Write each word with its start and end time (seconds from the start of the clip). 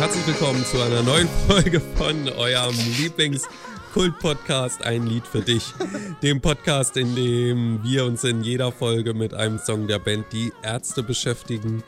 herzlich 0.00 0.26
willkommen 0.28 0.64
zu 0.64 0.80
einer 0.80 1.02
neuen 1.02 1.28
Folge 1.46 1.78
von 1.78 2.26
eurem 2.30 2.74
Lieblings-Kult-Podcast 2.98 4.80
Ein 4.80 5.06
Lied 5.06 5.26
für 5.26 5.42
dich. 5.42 5.74
Dem 6.22 6.40
Podcast, 6.40 6.96
in 6.96 7.14
dem 7.14 7.84
wir 7.84 8.06
uns 8.06 8.24
in 8.24 8.42
jeder 8.42 8.72
Folge 8.72 9.12
mit 9.12 9.34
einem 9.34 9.58
Song 9.58 9.88
der 9.88 9.98
Band 9.98 10.24
Die 10.32 10.54
Ärzte 10.62 11.02
beschäftigen. 11.02 11.82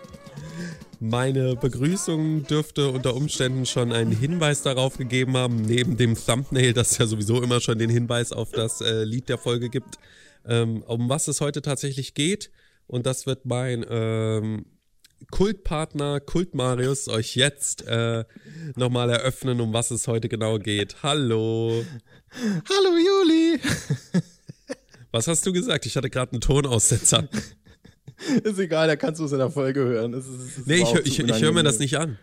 Meine 1.00 1.56
Begrüßung 1.56 2.46
dürfte 2.46 2.90
unter 2.90 3.16
Umständen 3.16 3.64
schon 3.64 3.92
einen 3.92 4.12
Hinweis 4.12 4.60
darauf 4.60 4.98
gegeben 4.98 5.38
haben, 5.38 5.62
neben 5.62 5.96
dem 5.96 6.14
Thumbnail, 6.14 6.74
das 6.74 6.98
ja 6.98 7.06
sowieso 7.06 7.42
immer 7.42 7.62
schon 7.62 7.78
den 7.78 7.88
Hinweis 7.88 8.30
auf 8.30 8.50
das 8.50 8.82
äh, 8.82 9.04
Lied 9.04 9.30
der 9.30 9.38
Folge 9.38 9.70
gibt, 9.70 9.94
ähm, 10.46 10.82
um 10.82 11.08
was 11.08 11.28
es 11.28 11.40
heute 11.40 11.62
tatsächlich 11.62 12.12
geht. 12.12 12.50
Und 12.86 13.06
das 13.06 13.24
wird 13.24 13.46
mein 13.46 13.86
ähm, 13.88 14.66
Kultpartner 15.30 16.20
Kult 16.20 16.54
Marius 16.54 17.08
euch 17.08 17.36
jetzt 17.36 17.86
äh, 17.86 18.24
nochmal 18.76 19.10
eröffnen, 19.10 19.60
um 19.60 19.72
was 19.72 19.90
es 19.90 20.08
heute 20.08 20.28
genau 20.28 20.58
geht. 20.58 21.02
Hallo. 21.02 21.84
Hallo 22.32 22.96
Juli. 22.96 23.60
Was 25.10 25.28
hast 25.28 25.46
du 25.46 25.52
gesagt? 25.52 25.86
Ich 25.86 25.96
hatte 25.96 26.10
gerade 26.10 26.32
einen 26.32 26.40
Tonaussetzer. 26.40 27.28
Ist 28.44 28.58
egal, 28.58 28.86
da 28.86 28.96
kannst 28.96 29.20
du 29.20 29.24
es 29.24 29.32
in 29.32 29.38
der 29.38 29.50
Folge 29.50 29.80
hören. 29.80 30.14
Es 30.14 30.26
ist, 30.26 30.58
es 30.58 30.66
nee, 30.66 30.76
ich, 30.76 30.94
ich, 30.94 31.18
ich 31.18 31.42
höre 31.42 31.52
mir 31.52 31.64
das 31.64 31.80
nicht 31.80 31.98
an. 31.98 32.18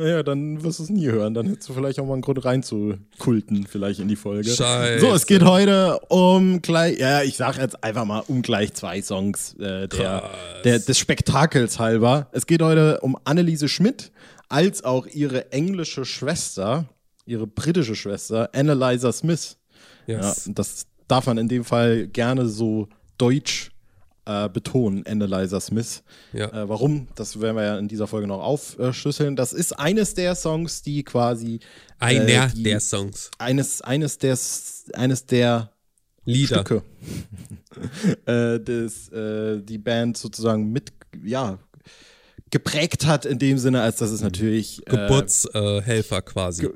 Naja, 0.00 0.22
dann 0.22 0.62
wirst 0.62 0.78
du 0.78 0.84
es 0.84 0.88
nie 0.88 1.08
hören. 1.08 1.34
Dann 1.34 1.46
hättest 1.46 1.68
du 1.68 1.74
vielleicht 1.74 2.00
auch 2.00 2.06
mal 2.06 2.14
einen 2.14 2.22
Grund 2.22 2.42
reinzukulten, 2.42 3.66
vielleicht 3.66 4.00
in 4.00 4.08
die 4.08 4.16
Folge. 4.16 4.48
Scheiße. 4.48 4.98
So, 4.98 5.12
es 5.12 5.26
geht 5.26 5.44
heute 5.44 6.00
um 6.08 6.62
gleich, 6.62 6.98
ja, 6.98 7.22
ich 7.22 7.36
sag 7.36 7.58
jetzt 7.58 7.84
einfach 7.84 8.06
mal 8.06 8.22
um 8.26 8.40
gleich 8.40 8.72
zwei 8.72 9.02
Songs 9.02 9.54
äh, 9.58 9.88
der, 9.88 10.30
der, 10.64 10.78
des 10.78 10.98
Spektakels 10.98 11.78
halber. 11.78 12.28
Es 12.32 12.46
geht 12.46 12.62
heute 12.62 13.00
um 13.02 13.18
Anneliese 13.24 13.68
Schmidt, 13.68 14.10
als 14.48 14.84
auch 14.84 15.06
ihre 15.06 15.52
englische 15.52 16.06
Schwester, 16.06 16.86
ihre 17.26 17.46
britische 17.46 17.94
Schwester, 17.94 18.48
Annalisa 18.54 19.12
Smith. 19.12 19.58
Yes. 20.06 20.46
Ja, 20.46 20.52
das 20.54 20.86
darf 21.08 21.26
man 21.26 21.36
in 21.36 21.48
dem 21.48 21.64
Fall 21.64 22.06
gerne 22.06 22.46
so 22.48 22.88
deutsch 23.18 23.70
äh, 24.24 24.48
betonen, 24.48 25.04
Analyzer 25.06 25.60
Smith. 25.60 26.02
Ja. 26.32 26.46
Äh, 26.46 26.68
warum? 26.68 27.08
Das 27.14 27.40
werden 27.40 27.56
wir 27.56 27.64
ja 27.64 27.78
in 27.78 27.88
dieser 27.88 28.06
Folge 28.06 28.26
noch 28.26 28.40
aufschlüsseln. 28.40 29.36
Das 29.36 29.52
ist 29.52 29.72
eines 29.78 30.14
der 30.14 30.34
Songs, 30.34 30.82
die 30.82 31.02
quasi. 31.02 31.60
Einer 31.98 32.46
äh, 32.46 32.62
der 32.62 32.80
Songs. 32.80 33.30
Eines, 33.38 33.82
eines, 33.82 34.18
der, 34.18 34.38
eines 34.94 35.26
der 35.26 35.72
Lieder. 36.24 36.56
Stücke, 36.60 36.82
äh, 38.26 38.60
das, 38.60 39.08
äh, 39.10 39.62
die 39.62 39.78
Band 39.78 40.16
sozusagen 40.16 40.70
mit, 40.70 40.92
ja, 41.24 41.58
geprägt 42.50 43.06
hat 43.06 43.24
in 43.24 43.38
dem 43.38 43.58
Sinne, 43.58 43.80
als 43.80 43.96
dass 43.96 44.10
es 44.10 44.20
natürlich 44.20 44.86
äh, 44.86 44.90
Geburtshelfer 44.90 46.22
quasi. 46.22 46.68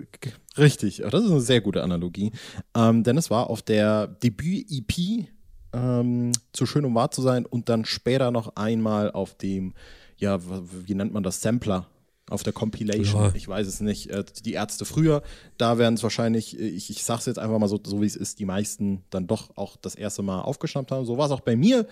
Richtig, 0.56 1.02
das 1.10 1.24
ist 1.24 1.30
eine 1.30 1.40
sehr 1.40 1.60
gute 1.60 1.82
Analogie. 1.82 2.30
Ähm, 2.76 3.02
denn 3.02 3.16
es 3.16 3.28
war 3.28 3.50
auf 3.50 3.62
der 3.62 4.06
Debüt-EP 4.06 5.26
ähm, 5.74 6.32
zu 6.52 6.66
schön, 6.66 6.84
um 6.84 6.94
wahr 6.94 7.10
zu 7.10 7.20
sein 7.20 7.44
und 7.44 7.68
dann 7.68 7.84
später 7.84 8.30
noch 8.30 8.56
einmal 8.56 9.10
auf 9.10 9.34
dem, 9.34 9.74
ja, 10.16 10.38
wie 10.42 10.94
nennt 10.94 11.12
man 11.12 11.22
das, 11.22 11.40
Sampler 11.40 11.86
auf 12.30 12.42
der 12.42 12.54
Compilation, 12.54 13.24
ja. 13.24 13.32
ich 13.34 13.46
weiß 13.46 13.66
es 13.66 13.80
nicht, 13.80 14.10
äh, 14.10 14.24
die 14.44 14.54
Ärzte 14.54 14.84
früher, 14.84 15.22
da 15.58 15.76
werden 15.76 15.94
es 15.94 16.02
wahrscheinlich, 16.02 16.58
äh, 16.58 16.68
ich, 16.68 16.88
ich 16.88 17.04
sag's 17.04 17.26
jetzt 17.26 17.38
einfach 17.38 17.58
mal 17.58 17.68
so, 17.68 17.78
so 17.84 18.00
wie 18.00 18.06
es 18.06 18.16
ist, 18.16 18.38
die 18.38 18.46
meisten 18.46 19.02
dann 19.10 19.26
doch 19.26 19.56
auch 19.56 19.76
das 19.76 19.94
erste 19.94 20.22
Mal 20.22 20.40
aufgeschnappt 20.40 20.90
haben. 20.90 21.04
So 21.04 21.18
war 21.18 21.26
es 21.26 21.32
auch 21.32 21.40
bei 21.40 21.56
mir. 21.56 21.80
Äh, 21.80 21.84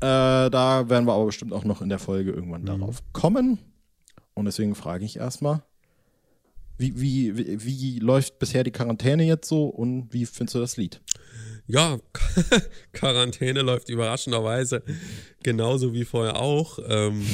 da 0.00 0.88
werden 0.88 1.06
wir 1.06 1.14
aber 1.14 1.26
bestimmt 1.26 1.52
auch 1.52 1.64
noch 1.64 1.80
in 1.80 1.88
der 1.88 1.98
Folge 1.98 2.30
irgendwann 2.30 2.62
mhm. 2.62 2.66
darauf 2.66 3.02
kommen. 3.12 3.58
Und 4.34 4.44
deswegen 4.44 4.74
frage 4.74 5.04
ich 5.04 5.16
erstmal, 5.16 5.62
wie, 6.76 7.00
wie, 7.00 7.36
wie, 7.36 7.64
wie 7.64 7.98
läuft 7.98 8.38
bisher 8.38 8.64
die 8.64 8.70
Quarantäne 8.70 9.24
jetzt 9.24 9.48
so 9.48 9.66
und 9.66 10.12
wie 10.12 10.26
findest 10.26 10.54
du 10.54 10.60
das 10.60 10.76
Lied? 10.76 11.00
Ja, 11.72 11.98
Quarantäne 12.92 13.62
läuft 13.62 13.90
überraschenderweise 13.90 14.82
genauso 15.44 15.92
wie 15.92 16.04
vorher 16.04 16.36
auch. 16.40 16.80
Ähm, 16.84 17.24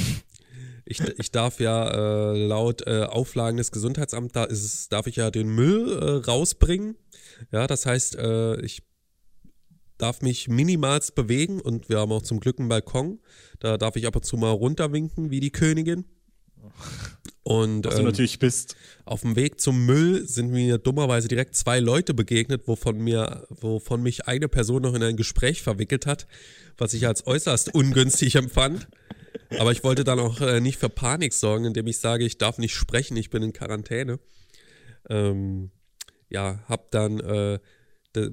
ich, 0.85 1.01
ich 1.01 1.31
darf 1.31 1.59
ja 1.59 2.33
äh, 2.33 2.45
laut 2.45 2.85
äh, 2.85 3.03
Auflagen 3.03 3.57
des 3.57 3.71
Gesundheitsamts, 3.71 4.33
da 4.33 4.43
ist 4.43 4.93
darf 4.93 5.07
ich 5.07 5.15
ja 5.15 5.31
den 5.31 5.49
Müll 5.49 5.91
äh, 5.91 6.29
rausbringen. 6.29 6.95
Ja, 7.51 7.65
das 7.65 7.87
heißt, 7.87 8.15
äh, 8.17 8.61
ich 8.61 8.83
darf 9.97 10.21
mich 10.21 10.47
minimalst 10.47 11.15
bewegen 11.15 11.59
und 11.59 11.89
wir 11.89 11.97
haben 11.97 12.11
auch 12.11 12.21
zum 12.21 12.39
Glück 12.39 12.59
einen 12.59 12.69
Balkon. 12.69 13.19
Da 13.59 13.77
darf 13.77 13.95
ich 13.95 14.05
ab 14.05 14.15
und 14.15 14.23
zu 14.23 14.37
mal 14.37 14.51
runterwinken 14.51 15.31
wie 15.31 15.39
die 15.39 15.51
Königin. 15.51 16.05
Und, 17.43 17.85
Was 17.85 17.93
ähm, 17.93 18.01
du 18.01 18.05
natürlich 18.07 18.39
bist. 18.39 18.75
Auf 19.05 19.21
dem 19.21 19.37
Weg 19.37 19.61
zum 19.61 19.85
Müll 19.85 20.27
sind 20.27 20.51
mir 20.51 20.77
dummerweise 20.77 21.29
direkt 21.29 21.55
zwei 21.55 21.79
Leute 21.79 22.13
begegnet, 22.13 22.67
wovon 22.67 22.97
mir, 22.99 23.47
wovon 23.49 24.03
mich 24.03 24.27
eine 24.27 24.49
Person 24.49 24.81
noch 24.81 24.93
in 24.93 25.01
ein 25.01 25.15
Gespräch 25.15 25.61
verwickelt 25.61 26.05
hat, 26.05 26.27
was 26.77 26.93
ich 26.93 27.07
als 27.07 27.25
äußerst 27.25 27.73
ungünstig 27.73 28.35
empfand. 28.35 28.87
Aber 29.59 29.71
ich 29.71 29.83
wollte 29.83 30.03
dann 30.03 30.19
auch 30.19 30.41
äh, 30.41 30.59
nicht 30.59 30.77
für 30.77 30.89
Panik 30.89 31.33
sorgen, 31.33 31.63
indem 31.63 31.87
ich 31.87 31.99
sage, 31.99 32.25
ich 32.25 32.37
darf 32.37 32.57
nicht 32.57 32.75
sprechen, 32.75 33.15
ich 33.15 33.29
bin 33.29 33.43
in 33.43 33.53
Quarantäne. 33.53 34.19
Ähm, 35.09 35.71
ja, 36.29 36.59
hab 36.67 36.91
dann 36.91 37.21
äh, 37.21 37.59
de, 38.13 38.31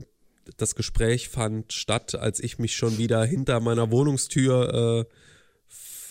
das 0.57 0.75
Gespräch 0.75 1.29
fand 1.29 1.73
statt, 1.73 2.15
als 2.15 2.41
ich 2.41 2.59
mich 2.59 2.75
schon 2.75 2.99
wieder 2.99 3.25
hinter 3.25 3.61
meiner 3.61 3.91
Wohnungstür 3.91 5.07
äh, 5.09 5.15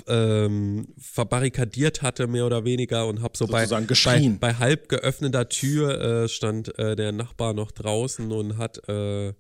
ähm, 0.08 0.88
verbarrikadiert 0.98 2.02
hatte, 2.02 2.28
mehr 2.28 2.46
oder 2.46 2.66
weniger, 2.66 3.08
und 3.08 3.22
habe 3.22 3.38
so 3.38 3.48
bei, 3.48 3.66
bei, 3.68 4.38
bei, 4.40 4.54
halb 4.56 4.90
geöffneter 4.90 5.50
Tür 5.50 6.00
äh, 6.02 6.30
stand 6.30 6.78
äh, 6.78 6.96
der 6.96 7.12
Nachbar 7.12 7.54
noch 7.54 7.72
draußen 7.72 8.32
und 8.32 8.58
hat 8.58 8.88
äh, 8.88 9.34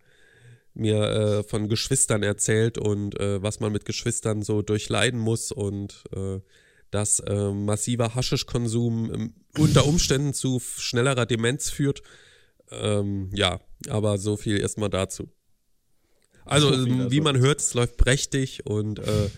mir 0.73 1.02
äh, 1.03 1.44
von 1.44 1.69
Geschwistern 1.69 2.23
erzählt 2.23 2.78
und 2.78 3.19
äh, 3.19 3.41
was 3.41 3.59
man 3.59 3.72
mit 3.72 3.85
Geschwistern 3.85 4.41
so 4.41 4.62
durchleiden 4.62 5.19
muss 5.19 5.52
und 5.52 6.03
äh, 6.16 6.40
dass 6.91 7.23
massiver 7.28 8.13
Haschischkonsum 8.13 9.12
ähm, 9.12 9.34
unter 9.57 9.88
Umständen 9.88 10.31
zu 10.35 10.59
schnellerer 10.59 11.25
Demenz 11.25 11.72
führt. 11.72 12.03
Ähm, 12.69 13.31
ja, 13.34 13.62
aber 13.90 14.19
so 14.19 14.38
viel 14.38 14.59
erstmal 14.59 14.91
dazu. 14.91 15.28
Also, 16.46 16.69
so 16.69 16.75
also. 16.75 17.12
wie 17.12 17.22
man 17.22 17.38
hört, 17.38 17.59
es 17.59 17.73
läuft 17.73 17.97
prächtig 17.97 18.66
und 18.66 19.00
äh, 19.00 19.29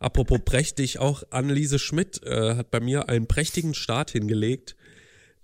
Apropos 0.00 0.40
prächtig, 0.44 0.98
auch 0.98 1.22
Anneliese 1.30 1.78
Schmidt 1.78 2.22
äh, 2.24 2.56
hat 2.56 2.70
bei 2.70 2.80
mir 2.80 3.08
einen 3.10 3.26
prächtigen 3.26 3.74
Start 3.74 4.10
hingelegt, 4.10 4.74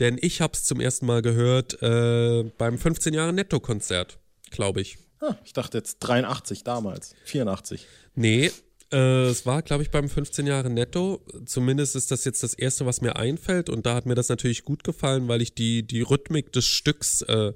denn 0.01 0.19
ich 0.21 0.41
habe 0.41 0.55
es 0.55 0.65
zum 0.65 0.81
ersten 0.81 1.05
Mal 1.07 1.21
gehört 1.21 1.81
äh, 1.83 2.45
beim 2.57 2.79
15 2.79 3.13
Jahre 3.13 3.35
Netto-Konzert, 3.35 4.19
glaube 4.51 4.81
ich. 4.81 4.99
Ah, 5.21 5.37
ich 5.45 5.53
dachte 5.53 5.77
jetzt 5.79 5.99
83 6.01 6.65
damals, 6.65 7.15
84. 7.25 7.87
Nee, 8.15 8.51
äh, 8.93 9.25
es 9.25 9.45
war, 9.45 9.61
glaube 9.61 9.83
ich, 9.83 9.91
beim 9.91 10.09
15 10.09 10.47
Jahre 10.47 10.71
Netto. 10.71 11.23
Zumindest 11.45 11.95
ist 11.95 12.11
das 12.11 12.25
jetzt 12.25 12.43
das 12.43 12.55
Erste, 12.55 12.87
was 12.87 13.03
mir 13.03 13.17
einfällt. 13.17 13.69
Und 13.69 13.85
da 13.85 13.95
hat 13.95 14.07
mir 14.07 14.15
das 14.15 14.29
natürlich 14.29 14.65
gut 14.65 14.85
gefallen, 14.85 15.29
weil 15.29 15.43
ich 15.43 15.55
die, 15.55 15.87
die 15.87 16.03
Rhythmik 16.03 16.53
des 16.53 16.65
Stücks 16.67 17.23
äh, 17.23 17.53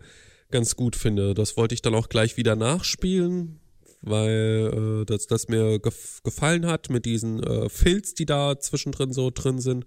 ganz 0.51 0.77
gut 0.77 0.97
finde. 0.97 1.35
Das 1.35 1.57
wollte 1.57 1.75
ich 1.75 1.83
dann 1.83 1.95
auch 1.95 2.09
gleich 2.09 2.37
wieder 2.37 2.57
nachspielen 2.57 3.60
weil 4.03 5.03
äh, 5.03 5.05
das, 5.05 5.27
das 5.27 5.49
mir 5.49 5.79
gef 5.79 6.23
gefallen 6.23 6.67
hat 6.67 6.91
mit 6.91 7.05
diesen 7.05 7.43
äh, 7.43 7.69
Filz, 7.69 8.15
die 8.15 8.27
da 8.27 8.59
zwischendrin 8.59 9.13
so 9.13 9.31
drin 9.31 9.59
sind. 9.59 9.87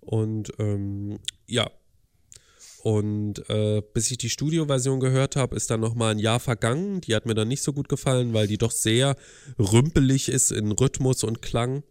Und 0.00 0.52
ähm, 0.58 1.18
ja. 1.46 1.70
Und 2.82 3.48
äh, 3.48 3.80
bis 3.94 4.10
ich 4.10 4.18
die 4.18 4.28
Studioversion 4.28 5.00
gehört 5.00 5.36
habe, 5.36 5.56
ist 5.56 5.70
dann 5.70 5.80
nochmal 5.80 6.12
ein 6.12 6.18
Jahr 6.18 6.38
vergangen. 6.38 7.00
Die 7.00 7.14
hat 7.14 7.24
mir 7.24 7.34
dann 7.34 7.48
nicht 7.48 7.62
so 7.62 7.72
gut 7.72 7.88
gefallen, 7.88 8.34
weil 8.34 8.46
die 8.46 8.58
doch 8.58 8.72
sehr 8.72 9.16
rümpelig 9.58 10.28
ist 10.28 10.52
in 10.52 10.70
Rhythmus 10.70 11.24
und 11.24 11.40
Klang. 11.40 11.82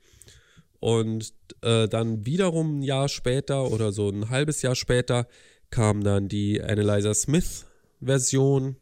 Und 0.80 1.34
äh, 1.62 1.88
dann 1.88 2.26
wiederum 2.26 2.80
ein 2.80 2.82
Jahr 2.84 3.10
später 3.10 3.72
oder 3.72 3.92
so 3.92 4.10
ein 4.10 4.30
halbes 4.30 4.62
Jahr 4.62 4.76
später 4.76 5.28
kam 5.72 6.04
dann 6.04 6.28
die 6.28 6.62
Analyzer 6.62 7.16
Smith 7.16 7.66
Version 8.00 8.76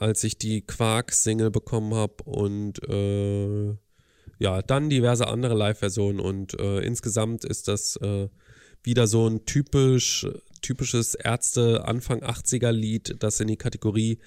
als 0.00 0.24
ich 0.24 0.38
die 0.38 0.62
Quark-Single 0.62 1.50
bekommen 1.50 1.94
habe 1.94 2.24
und 2.24 2.82
äh, 2.88 3.76
ja, 4.38 4.62
dann 4.62 4.88
diverse 4.88 5.28
andere 5.28 5.54
Live-Versionen 5.54 6.18
und 6.18 6.58
äh, 6.58 6.80
insgesamt 6.80 7.44
ist 7.44 7.68
das 7.68 7.96
äh, 7.96 8.28
wieder 8.82 9.06
so 9.06 9.28
ein 9.28 9.44
typisch, 9.44 10.26
typisches 10.62 11.14
Ärzte 11.14 11.84
Anfang 11.86 12.22
80er 12.22 12.72
Lied, 12.72 13.16
das 13.18 13.40
in 13.40 13.48
die 13.48 13.58
Kategorie 13.58 14.18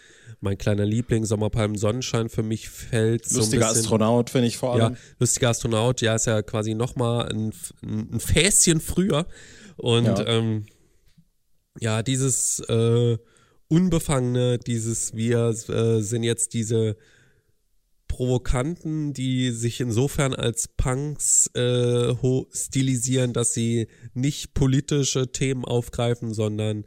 mein 0.41 0.59
kleiner 0.59 0.85
Liebling 0.85 1.25
Sommerpalmen 1.25 1.75
Sonnenschein 1.75 2.29
für 2.29 2.43
mich 2.43 2.69
fällt. 2.69 3.31
Lustiger 3.31 3.73
so 3.73 3.79
Astronaut 3.79 4.29
finde 4.29 4.49
ich 4.49 4.57
vor 4.57 4.73
allem. 4.73 4.93
Ja, 4.93 4.99
lustiger 5.17 5.49
Astronaut, 5.49 6.01
ja, 6.01 6.13
ist 6.13 6.27
ja 6.27 6.43
quasi 6.43 6.75
nochmal 6.75 7.31
ein, 7.31 7.51
ein 7.81 8.19
Fäschen 8.19 8.79
früher 8.79 9.25
und 9.77 10.05
ja, 10.05 10.27
ähm, 10.27 10.67
ja 11.79 12.03
dieses 12.03 12.59
äh, 12.69 13.17
Unbefangene, 13.73 14.59
dieses 14.59 15.15
wir 15.15 15.49
äh, 15.49 16.01
sind 16.01 16.21
jetzt 16.21 16.53
diese 16.53 16.95
Provokanten, 18.07 19.13
die 19.13 19.49
sich 19.49 19.81
insofern 19.81 20.35
als 20.35 20.67
Punks 20.67 21.47
äh, 21.55 22.13
stilisieren, 22.51 23.33
dass 23.33 23.55
sie 23.55 23.87
nicht 24.13 24.53
politische 24.53 25.31
Themen 25.31 25.65
aufgreifen, 25.65 26.35
sondern 26.35 26.85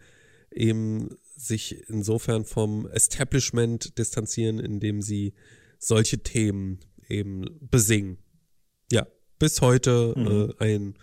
eben 0.52 1.08
sich 1.36 1.88
insofern 1.88 2.44
vom 2.44 2.86
Establishment 2.86 3.98
distanzieren, 3.98 4.60
indem 4.60 5.02
sie 5.02 5.34
solche 5.80 6.18
Themen 6.18 6.78
eben 7.08 7.46
besingen. 7.62 8.18
Ja, 8.92 9.08
bis 9.40 9.60
heute 9.60 10.14
mhm. 10.16 10.54
äh, 10.60 10.64
ein 10.64 10.94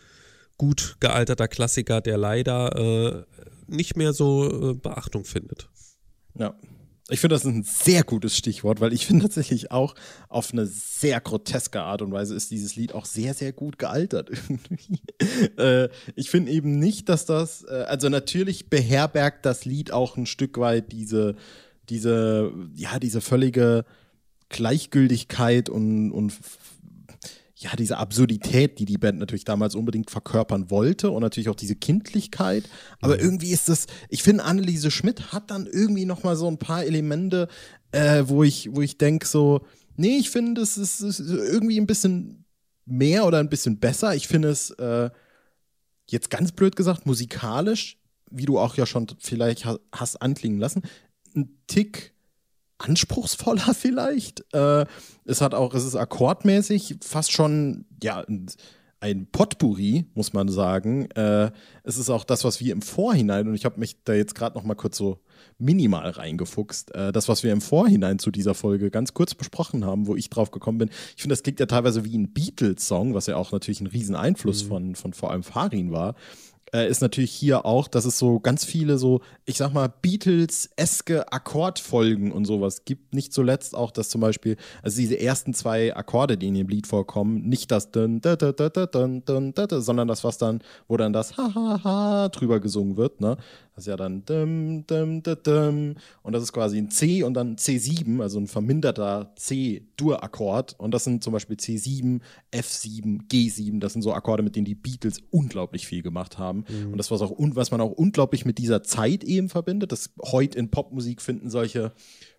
gut 0.58 0.96
gealterter 1.02 1.50
Klassiker, 1.50 2.00
der 2.00 2.18
leider 2.18 3.26
äh, 3.28 3.44
nicht 3.68 3.98
mehr 3.98 4.14
so 4.14 4.72
äh, 4.72 4.74
Beachtung 4.74 5.26
findet. 5.26 5.70
Ja, 6.38 6.56
ich 7.10 7.20
finde, 7.20 7.36
das 7.36 7.44
ist 7.44 7.52
ein 7.52 7.64
sehr 7.64 8.04
gutes 8.04 8.38
Stichwort, 8.38 8.80
weil 8.80 8.94
ich 8.94 9.06
finde 9.08 9.24
tatsächlich 9.24 9.72
auch 9.72 9.96
auf 10.30 10.54
eine 10.54 10.66
sehr 10.66 11.20
groteske 11.20 11.82
Art 11.82 12.02
und 12.02 12.12
Weise 12.12 12.36
ist 12.36 12.52
dieses 12.52 12.76
Lied 12.76 12.94
auch 12.94 13.06
sehr, 13.06 13.34
sehr 13.34 13.52
gut 13.52 13.78
gealtert 13.78 14.32
äh, 15.58 15.90
ich 16.16 16.30
finde 16.30 16.52
eben 16.52 16.80
nicht, 16.80 17.10
dass 17.10 17.26
das, 17.26 17.64
äh, 17.64 17.86
also 17.88 18.10
natürlich 18.10 18.70
beherbergt 18.70 19.46
das 19.46 19.66
Lied 19.66 19.92
auch 19.92 20.18
ein 20.18 20.26
Stück 20.26 20.58
weit 20.58 20.92
diese, 20.92 21.36
diese, 21.90 22.52
ja, 22.76 23.00
diese 23.00 23.22
völlige 23.22 23.86
Gleichgültigkeit 24.50 25.68
und, 25.70 26.12
und 26.12 26.34
ja, 27.56 27.76
diese 27.76 27.98
Absurdität, 27.98 28.80
die 28.80 28.86
die 28.86 28.98
Band 28.98 29.20
natürlich 29.20 29.46
damals 29.46 29.76
unbedingt 29.76 30.10
verkörpern 30.10 30.72
wollte 30.72 31.12
und 31.12 31.22
natürlich 31.22 31.50
auch 31.50 31.56
diese 31.56 31.76
Kindlichkeit. 31.76 32.68
Aber 33.00 33.16
mhm. 33.16 33.22
irgendwie 33.22 33.52
ist 33.52 33.70
das, 33.70 33.86
ich 34.10 34.24
finde, 34.24 34.44
Anneliese 34.44 34.90
Schmidt 34.90 35.32
hat 35.32 35.52
dann 35.52 35.68
irgendwie 35.68 36.06
noch 36.06 36.24
mal 36.24 36.36
so 36.36 36.48
ein 36.48 36.58
paar 36.58 36.84
Elemente, 36.84 37.48
äh, 37.92 38.24
wo 38.26 38.44
ich, 38.44 38.70
wo 38.74 38.82
ich 38.82 38.98
denke 38.98 39.28
so, 39.28 39.66
nee, 39.96 40.18
ich 40.18 40.32
finde, 40.32 40.62
es 40.62 40.78
ist, 40.78 41.02
ist, 41.02 41.20
irgendwie 41.20 41.80
ein 41.80 41.88
bisschen 41.88 42.46
mehr 42.86 43.26
oder 43.26 43.40
ein 43.40 43.50
bisschen 43.50 43.80
besser. 43.80 44.16
Ich 44.16 44.28
finde 44.28 44.50
es 44.50 44.72
äh, 44.72 45.12
jetzt 46.10 46.32
ganz 46.32 46.52
blöd 46.52 46.76
gesagt 46.76 47.06
musikalisch, 47.06 48.00
wie 48.32 48.46
du 48.46 48.58
auch 48.58 48.76
ja 48.76 48.88
schon 48.88 49.08
vielleicht 49.20 49.68
hast 49.92 50.22
anklingen 50.22 50.60
lassen, 50.60 50.82
ein 51.36 51.56
Tick 51.68 52.14
anspruchsvoller 52.84 53.74
vielleicht. 53.74 54.44
Äh, 54.54 54.86
es 55.26 55.42
hat 55.42 55.54
auch, 55.54 55.74
es 55.74 55.86
ist 55.86 55.96
akkordmäßig 55.96 56.98
fast 57.02 57.32
schon, 57.32 57.86
ja, 58.02 58.24
ein 59.04 59.28
Potpourri, 59.28 60.06
muss 60.14 60.32
man 60.32 60.48
sagen. 60.48 61.12
Äh, 61.12 61.52
es 61.84 61.98
ist 61.98 62.10
auch 62.10 62.24
das, 62.24 62.46
was 62.46 62.62
wir 62.62 62.72
im 62.72 62.82
Vorhinein, 62.82 63.50
und 63.50 63.54
ich 63.54 63.66
habe 63.66 63.80
mich 63.80 64.02
da 64.06 64.14
jetzt 64.14 64.34
gerade 64.34 64.58
noch 64.58 64.64
mal 64.64 64.76
kurz 64.76 64.98
so 64.98 65.20
minimal 65.58 66.10
reingefuchst, 66.10 66.96
äh, 66.96 67.12
das, 67.12 67.28
was 67.28 67.44
wir 67.44 67.52
im 67.52 67.60
Vorhinein 67.60 68.18
zu 68.18 68.32
dieser 68.32 68.54
Folge 68.54 68.90
ganz 68.92 69.14
kurz 69.14 69.36
besprochen 69.36 69.86
haben, 69.86 70.08
wo 70.08 70.16
ich 70.16 70.30
drauf 70.30 70.52
gekommen 70.52 70.78
bin. 70.78 70.90
Ich 71.18 71.22
finde, 71.22 71.34
das 71.34 71.44
klingt 71.44 71.60
ja 71.60 71.66
teilweise 71.66 72.06
wie 72.06 72.18
ein 72.18 72.32
Beatles-Song, 72.32 73.14
was 73.14 73.28
ja 73.28 73.36
auch 73.36 73.52
natürlich 73.52 73.82
ein 73.82 73.88
Rieseneinfluss 73.88 74.64
mhm. 74.64 74.68
von, 74.70 74.96
von 74.96 75.14
vor 75.14 75.32
allem 75.32 75.44
Farin 75.44 75.92
war 75.92 76.16
äh, 76.74 76.90
ist 76.90 77.02
natürlich 77.02 77.32
hier 77.32 77.66
auch, 77.66 77.88
dass 77.88 78.06
es 78.06 78.18
so 78.18 78.40
ganz 78.40 78.66
viele 78.66 78.98
so, 78.98 79.22
ich 79.46 79.58
sag 79.58 79.74
mal, 79.74 79.94
Beatles-eske 80.02 81.32
Akkordfolgen 81.32 82.32
und 82.32 82.46
sowas 82.46 82.84
gibt. 82.86 83.14
Nicht 83.14 83.32
zuletzt 83.32 83.76
auch, 83.76 83.92
dass 83.92 84.10
zum 84.10 84.22
Beispiel, 84.22 84.58
also 84.82 84.98
diese 84.98 85.20
ersten 85.20 85.54
zwei 85.54 85.96
Akkorde, 85.96 86.38
die 86.38 86.48
in 86.48 86.56
dem 86.56 86.68
Lied 86.68 86.88
vorkommen, 86.88 87.48
nicht 87.48 87.72
das 87.72 87.92
dun, 87.92 88.22
dun, 88.22 88.38
dun, 88.38 88.56
dun, 88.56 88.88
dun, 88.92 89.26
dun, 89.26 89.54
dun, 89.54 89.82
sondern 89.82 90.08
das, 90.08 90.24
was 90.24 90.38
dann, 90.38 90.62
wo 90.88 90.98
dann 90.98 91.14
das 91.14 91.38
ha 91.38 91.54
ha 91.54 91.84
ha 91.84 92.30
drüber 92.30 92.60
gesungen 92.60 92.98
wird, 92.98 93.22
ne? 93.22 93.38
Das 93.76 93.86
ist 93.86 93.88
ja 93.88 93.98
dann 93.98 94.24
dum, 94.26 94.86
dum, 94.86 95.24
dum, 95.24 95.96
und 96.22 96.34
das 96.34 96.44
ist 96.44 96.54
quasi 96.54 96.78
ein 96.78 96.92
C 96.92 97.24
und 97.24 97.34
dann 97.34 97.56
C7, 97.56 98.22
also 98.22 98.40
ein 98.40 98.48
verminderter 98.48 99.34
C-Dur-Akkord. 99.36 100.76
Und 100.78 100.92
das 100.92 101.06
sind 101.06 101.24
zum 101.24 101.34
Beispiel 101.34 101.56
C7, 101.56 102.22
F7, 102.52 103.28
G7. 103.28 103.80
Das 103.80 103.94
sind 103.94 104.04
so 104.04 104.14
Akkorde, 104.14 104.44
mit 104.44 104.56
denen 104.56 104.66
die 104.66 104.76
Beatles 104.76 105.22
unglaublich 105.32 105.88
viel 105.88 106.04
gemacht 106.04 106.38
haben. 106.38 106.66
Mhm. 106.70 106.92
Und 106.92 106.98
das, 106.98 107.10
was, 107.10 107.22
auch, 107.22 107.34
was 107.38 107.72
man 107.72 107.82
auch 107.82 107.92
unglaublich 107.92 108.46
mit 108.46 108.60
dieser 108.60 108.84
Zeit 108.84 109.24
eben 109.24 109.50
verbindet. 109.50 109.92
Das 109.92 110.12
heute 110.22 110.60
in 110.60 110.70
Popmusik 110.70 111.22
finden 111.22 111.50
solche 111.50 111.94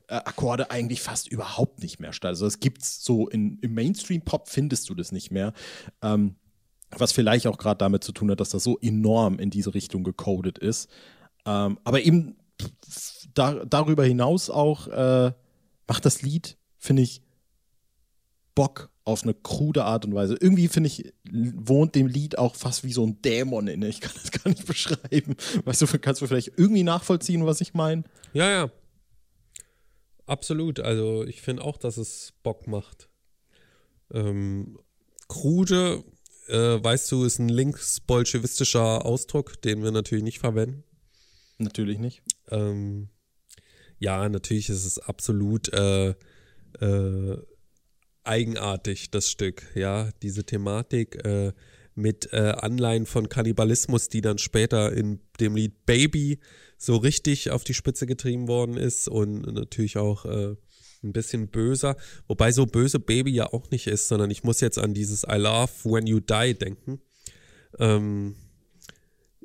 äh, 0.07 0.15
Akkorde 0.15 0.71
eigentlich 0.71 1.01
fast 1.01 1.29
überhaupt 1.29 1.83
nicht 1.83 1.99
mehr 1.99 2.13
statt. 2.13 2.29
Also 2.29 2.47
es 2.47 2.61
gibt's 2.61 3.05
so 3.05 3.29
in, 3.29 3.59
im 3.61 3.75
Mainstream-Pop 3.75 4.49
findest 4.49 4.89
du 4.89 4.95
das 4.95 5.11
nicht 5.11 5.33
mehr. 5.33 5.53
Ähm, 6.01 6.37
was 6.91 7.13
vielleicht 7.13 7.47
auch 7.47 7.59
gerade 7.59 7.79
damit 7.79 8.05
zu 8.05 8.13
tun 8.13 8.31
hat, 8.31 8.41
dass 8.41 8.51
das 8.51 8.63
so 8.63 8.79
enorm 8.79 9.39
in 9.39 9.51
diese 9.51 9.75
Richtung 9.75 10.05
gecodet 10.05 10.59
ist. 10.59 10.89
Ähm, 11.47 11.79
aber 11.85 12.03
eben 12.03 12.37
da, 13.35 13.65
darüber 13.65 14.05
hinaus 14.05 14.51
auch 14.51 14.89
äh, 14.89 15.33
macht 15.87 16.05
das 16.05 16.23
Lied, 16.23 16.57
finde 16.79 17.03
ich, 17.03 17.23
Bock 18.55 18.91
auf 19.05 19.23
eine 19.23 19.35
krude 19.35 19.85
Art 19.85 20.07
und 20.07 20.15
Weise. 20.15 20.37
Irgendwie, 20.41 20.69
finde 20.69 20.89
ich, 20.89 21.13
wohnt 21.31 21.95
dem 21.95 22.07
Lied 22.07 22.39
auch 22.39 22.55
fast 22.55 22.85
wie 22.85 22.93
so 22.93 23.07
ein 23.07 23.21
Dämon 23.21 23.69
inne. 23.69 23.89
Ich 23.89 24.01
kann 24.01 24.13
das 24.15 24.31
gar 24.31 24.49
nicht 24.49 24.67
beschreiben. 24.67 25.37
Weißt 25.65 25.83
du, 25.83 25.87
kannst 25.99 26.23
du 26.23 26.27
vielleicht 26.27 26.53
irgendwie 26.57 26.85
nachvollziehen, 26.85 27.45
was 27.45 27.61
ich 27.61 27.75
meine? 27.75 28.05
Ja, 28.33 28.51
ja. 28.51 28.71
Absolut. 30.27 30.81
Also, 30.81 31.25
ich 31.25 31.43
finde 31.43 31.65
auch, 31.65 31.77
dass 31.77 31.99
es 31.99 32.33
Bock 32.43 32.67
macht. 32.67 33.11
Ähm, 34.11 34.79
krude, 35.29 36.03
äh, 36.49 36.83
weißt 36.83 37.13
du, 37.13 37.25
ist 37.25 37.39
ein 37.39 37.51
linksbolschewistischer 37.51 39.05
Ausdruck, 39.05 39.61
den 39.61 39.83
wir 39.83 39.91
natürlich 39.91 40.25
nicht 40.25 40.39
verwenden. 40.39 40.85
Natürlich 41.59 41.99
nicht. 41.99 42.23
Ähm, 42.51 43.09
ja, 43.99 44.29
natürlich 44.29 44.69
ist 44.69 44.85
es 44.85 44.99
absolut 44.99 45.73
äh, 45.73 46.15
äh, 46.81 47.37
eigenartig, 48.25 49.11
das 49.11 49.31
Stück. 49.31 49.63
Ja, 49.75 50.11
diese 50.23 50.45
Thematik 50.45 51.25
äh, 51.25 51.53
mit 51.95 52.33
äh, 52.33 52.55
Anleihen 52.57 53.07
von 53.07 53.29
Kannibalismus, 53.29 54.09
die 54.09 54.21
dann 54.21 54.39
später 54.39 54.93
in 54.93 55.21
dem 55.41 55.55
Lied 55.55 55.87
Baby 55.87 56.41
so 56.77 56.97
richtig 56.97 57.51
auf 57.51 57.65
die 57.65 57.75
Spitze 57.75 58.07
getrieben 58.07 58.49
worden 58.49 58.77
ist 58.77 59.09
und 59.09 59.43
natürlich 59.53 59.97
auch 59.97 60.25
äh, 60.25 60.57
ein 61.05 61.13
bisschen 61.13 61.49
böser. 61.49 61.97
Wobei 62.27 62.51
so 62.51 62.67
böse 62.67 62.99
Baby 62.99 63.33
ja 63.33 63.53
auch 63.53 63.71
nicht 63.71 63.87
ist, 63.87 64.09
sondern 64.09 64.31
ich 64.31 64.43
muss 64.43 64.61
jetzt 64.61 64.79
an 64.79 64.95
dieses 64.95 65.23
I 65.23 65.37
Love 65.37 65.71
When 65.85 66.07
You 66.07 66.21
Die 66.21 66.55
denken. 66.55 67.01
Ähm, 67.79 68.35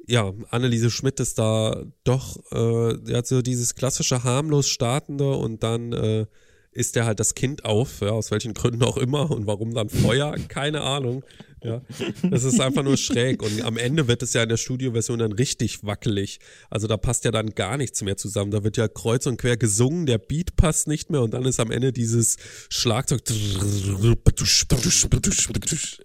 ja, 0.09 0.33
Anneliese 0.49 0.89
Schmidt 0.89 1.19
ist 1.19 1.37
da 1.37 1.83
doch, 2.03 2.37
äh, 2.51 3.13
hat 3.13 3.27
so 3.27 3.41
dieses 3.41 3.75
klassische 3.75 4.23
harmlos 4.23 4.67
startende 4.67 5.31
und 5.31 5.61
dann 5.63 5.93
äh, 5.93 6.25
ist 6.71 6.97
er 6.97 7.05
halt 7.05 7.19
das 7.19 7.35
Kind 7.35 7.65
auf, 7.65 8.01
ja, 8.01 8.09
aus 8.09 8.31
welchen 8.31 8.53
Gründen 8.53 8.83
auch 8.83 8.97
immer 8.97 9.29
und 9.29 9.45
warum 9.47 9.73
dann 9.73 9.89
Feuer, 9.89 10.35
keine 10.47 10.81
Ahnung. 10.81 11.23
Ja, 11.61 11.81
das 12.29 12.43
ist 12.43 12.59
einfach 12.61 12.83
nur 12.83 12.95
schräg. 12.97 13.43
Und 13.43 13.61
am 13.63 13.77
Ende 13.77 14.07
wird 14.07 14.23
es 14.23 14.33
ja 14.33 14.43
in 14.43 14.49
der 14.49 14.57
Studioversion 14.57 15.19
dann 15.19 15.33
richtig 15.33 15.83
wackelig. 15.83 16.39
Also 16.69 16.87
da 16.87 16.95
passt 16.97 17.25
ja 17.25 17.31
dann 17.31 17.49
gar 17.51 17.77
nichts 17.77 18.01
mehr 18.01 18.15
zusammen. 18.17 18.51
Da 18.51 18.63
wird 18.63 18.77
ja 18.77 18.87
kreuz 18.87 19.25
und 19.25 19.37
quer 19.37 19.57
gesungen, 19.57 20.05
der 20.05 20.19
Beat 20.19 20.55
passt 20.55 20.87
nicht 20.87 21.09
mehr 21.09 21.21
und 21.21 21.33
dann 21.33 21.43
ist 21.45 21.59
am 21.59 21.71
Ende 21.71 21.91
dieses 21.91 22.37
Schlagzeug. 22.69 23.21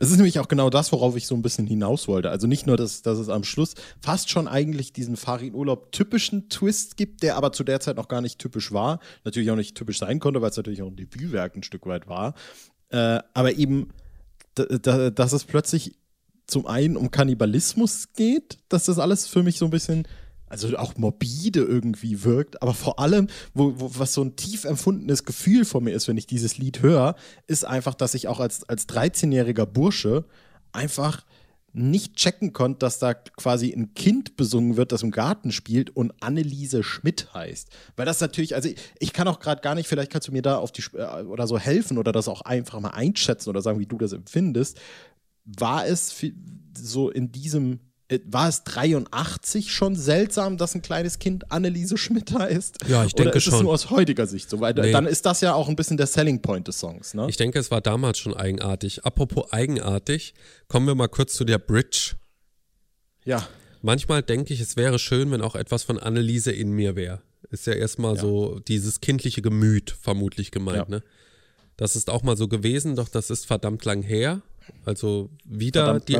Es 0.00 0.10
ist 0.10 0.16
nämlich 0.16 0.40
auch 0.40 0.48
genau 0.48 0.70
das, 0.70 0.90
worauf 0.92 1.16
ich 1.16 1.26
so 1.26 1.34
ein 1.34 1.42
bisschen 1.42 1.66
hinaus 1.66 2.08
wollte. 2.08 2.30
Also 2.30 2.46
nicht 2.46 2.66
nur, 2.66 2.76
dass, 2.76 3.02
dass 3.02 3.18
es 3.18 3.28
am 3.28 3.44
Schluss 3.44 3.74
fast 4.00 4.30
schon 4.30 4.48
eigentlich 4.48 4.92
diesen 4.92 5.16
Farin 5.16 5.54
Urlaub 5.54 5.92
typischen 5.92 6.48
Twist 6.48 6.96
gibt, 6.96 7.22
der 7.22 7.36
aber 7.36 7.52
zu 7.52 7.62
der 7.62 7.80
Zeit 7.80 7.96
noch 7.96 8.08
gar 8.08 8.20
nicht 8.20 8.38
typisch 8.38 8.72
war. 8.72 8.98
Natürlich 9.24 9.50
auch 9.50 9.56
nicht 9.56 9.76
typisch 9.76 9.98
sein 9.98 10.18
konnte, 10.18 10.42
weil 10.42 10.50
es 10.50 10.56
natürlich 10.56 10.82
auch 10.82 10.88
ein 10.88 10.96
Debütwerk 10.96 11.54
ein 11.56 11.62
Stück 11.62 11.86
weit 11.86 12.08
war. 12.08 12.34
Äh, 12.90 13.20
aber 13.32 13.54
eben 13.54 13.88
dass 14.54 15.32
es 15.32 15.44
plötzlich 15.44 15.96
zum 16.46 16.66
einen 16.66 16.96
um 16.96 17.10
Kannibalismus 17.10 18.12
geht, 18.14 18.58
dass 18.68 18.84
das 18.84 18.98
alles 18.98 19.26
für 19.26 19.42
mich 19.42 19.58
so 19.58 19.64
ein 19.64 19.70
bisschen, 19.70 20.06
also 20.46 20.76
auch 20.76 20.96
morbide 20.96 21.60
irgendwie 21.60 22.22
wirkt, 22.22 22.62
aber 22.62 22.74
vor 22.74 22.98
allem, 22.98 23.28
wo, 23.54 23.74
wo, 23.80 23.90
was 23.94 24.12
so 24.12 24.22
ein 24.22 24.36
tief 24.36 24.64
empfundenes 24.64 25.24
Gefühl 25.24 25.64
vor 25.64 25.80
mir 25.80 25.92
ist, 25.92 26.06
wenn 26.06 26.18
ich 26.18 26.26
dieses 26.26 26.58
Lied 26.58 26.82
höre, 26.82 27.16
ist 27.46 27.64
einfach, 27.64 27.94
dass 27.94 28.14
ich 28.14 28.28
auch 28.28 28.40
als, 28.40 28.68
als 28.68 28.88
13-jähriger 28.88 29.66
Bursche 29.66 30.24
einfach 30.72 31.24
nicht 31.74 32.14
checken 32.14 32.52
konnte, 32.52 32.78
dass 32.78 33.00
da 33.00 33.14
quasi 33.14 33.72
ein 33.72 33.94
Kind 33.94 34.36
besungen 34.36 34.76
wird, 34.76 34.92
das 34.92 35.02
im 35.02 35.10
Garten 35.10 35.50
spielt 35.50 35.90
und 35.90 36.14
Anneliese 36.22 36.84
Schmidt 36.84 37.34
heißt. 37.34 37.68
Weil 37.96 38.06
das 38.06 38.20
natürlich, 38.20 38.54
also 38.54 38.68
ich, 38.68 38.76
ich 39.00 39.12
kann 39.12 39.26
auch 39.26 39.40
gerade 39.40 39.60
gar 39.60 39.74
nicht, 39.74 39.88
vielleicht 39.88 40.12
kannst 40.12 40.28
du 40.28 40.32
mir 40.32 40.42
da 40.42 40.56
auf 40.56 40.70
die 40.70 40.84
äh, 40.94 41.24
oder 41.24 41.48
so 41.48 41.58
helfen 41.58 41.98
oder 41.98 42.12
das 42.12 42.28
auch 42.28 42.42
einfach 42.42 42.78
mal 42.78 42.90
einschätzen 42.90 43.50
oder 43.50 43.60
sagen, 43.60 43.80
wie 43.80 43.86
du 43.86 43.98
das 43.98 44.12
empfindest. 44.12 44.80
War 45.44 45.84
es 45.86 46.14
so 46.76 47.10
in 47.10 47.32
diesem 47.32 47.80
war 48.26 48.48
es 48.48 48.64
83 48.64 49.72
schon 49.72 49.96
seltsam, 49.96 50.58
dass 50.58 50.74
ein 50.74 50.82
kleines 50.82 51.18
Kind 51.18 51.50
Anneliese 51.50 51.96
Schmidt 51.96 52.32
heißt? 52.32 52.78
Ja, 52.86 53.04
ich 53.04 53.14
denke 53.14 53.30
Oder 53.30 53.36
ist 53.38 53.44
schon. 53.44 53.54
Es 53.54 53.62
nur 53.62 53.72
aus 53.72 53.90
heutiger 53.90 54.26
Sicht 54.26 54.50
so, 54.50 54.60
weil 54.60 54.74
nee. 54.74 54.92
dann 54.92 55.06
ist 55.06 55.24
das 55.24 55.40
ja 55.40 55.54
auch 55.54 55.68
ein 55.68 55.76
bisschen 55.76 55.96
der 55.96 56.06
Selling 56.06 56.42
Point 56.42 56.68
des 56.68 56.78
Songs, 56.78 57.14
ne? 57.14 57.26
Ich 57.28 57.36
denke, 57.36 57.58
es 57.58 57.70
war 57.70 57.80
damals 57.80 58.18
schon 58.18 58.34
eigenartig. 58.34 59.04
Apropos 59.04 59.52
eigenartig, 59.52 60.34
kommen 60.68 60.86
wir 60.86 60.94
mal 60.94 61.08
kurz 61.08 61.34
zu 61.34 61.44
der 61.44 61.58
Bridge. 61.58 62.16
Ja. 63.24 63.48
Manchmal 63.80 64.22
denke 64.22 64.52
ich, 64.52 64.60
es 64.60 64.76
wäre 64.76 64.98
schön, 64.98 65.30
wenn 65.30 65.40
auch 65.40 65.54
etwas 65.54 65.82
von 65.82 65.98
Anneliese 65.98 66.52
in 66.52 66.72
mir 66.72 66.96
wäre. 66.96 67.22
Ist 67.50 67.66
ja 67.66 67.72
erstmal 67.72 68.16
ja. 68.16 68.20
so 68.20 68.58
dieses 68.60 69.00
kindliche 69.00 69.42
Gemüt 69.42 69.96
vermutlich 70.00 70.50
gemeint, 70.50 70.88
ja. 70.88 70.96
ne? 70.96 71.02
Das 71.76 71.96
ist 71.96 72.08
auch 72.08 72.22
mal 72.22 72.36
so 72.36 72.46
gewesen, 72.46 72.94
doch 72.94 73.08
das 73.08 73.30
ist 73.30 73.46
verdammt 73.46 73.84
lang 73.84 74.02
her. 74.02 74.42
Also 74.84 75.30
wieder 75.44 75.84
Verdammt 75.84 76.08
die. 76.08 76.14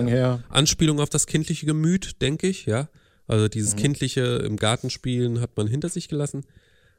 Anspielung 0.49 1.01
auf 1.01 1.11
das 1.11 1.27
kindliche 1.27 1.67
Gemüt, 1.67 2.21
denke 2.23 2.47
ich, 2.47 2.67
ja. 2.67 2.89
Also 3.27 3.49
dieses 3.49 3.75
Mhm. 3.75 3.79
kindliche 3.79 4.21
im 4.45 4.57
Garten 4.57 4.91
spielen 4.91 5.41
hat 5.41 5.57
man 5.57 5.67
hinter 5.67 5.89
sich 5.89 6.09
gelassen. 6.09 6.45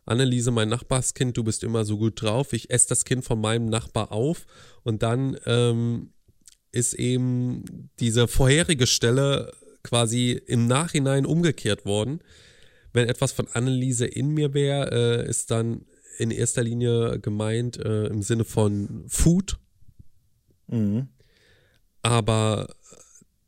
Anneliese, 0.06 0.52
mein 0.52 0.70
Nachbarskind, 0.70 1.36
du 1.38 1.44
bist 1.44 1.64
immer 1.64 1.84
so 1.86 1.98
gut 1.98 2.22
drauf. 2.22 2.54
Ich 2.54 2.70
esse 2.70 2.88
das 2.90 3.06
Kind 3.06 3.26
von 3.26 3.42
meinem 3.42 3.66
Nachbar 3.68 4.12
auf 4.12 4.46
und 4.84 5.02
dann 5.04 5.38
ähm, 5.46 6.12
ist 6.72 6.94
eben 6.94 7.90
diese 8.00 8.28
vorherige 8.28 8.86
Stelle 8.88 9.52
quasi 9.84 10.32
im 10.32 10.68
Nachhinein 10.68 11.26
umgekehrt 11.26 11.86
worden. 11.86 12.20
Wenn 12.94 13.08
etwas 13.10 13.32
von 13.32 13.48
Anneliese 13.54 14.06
in 14.06 14.30
mir 14.30 14.54
wäre, 14.54 15.24
äh, 15.26 15.30
ist 15.30 15.52
dann 15.52 15.86
in 16.18 16.32
erster 16.32 16.64
Linie 16.64 17.20
gemeint 17.20 17.78
äh, 17.78 18.06
im 18.08 18.22
Sinne 18.22 18.46
von 18.46 19.06
Food, 19.08 19.58
Mhm. 20.68 21.10
Aber 22.06 22.68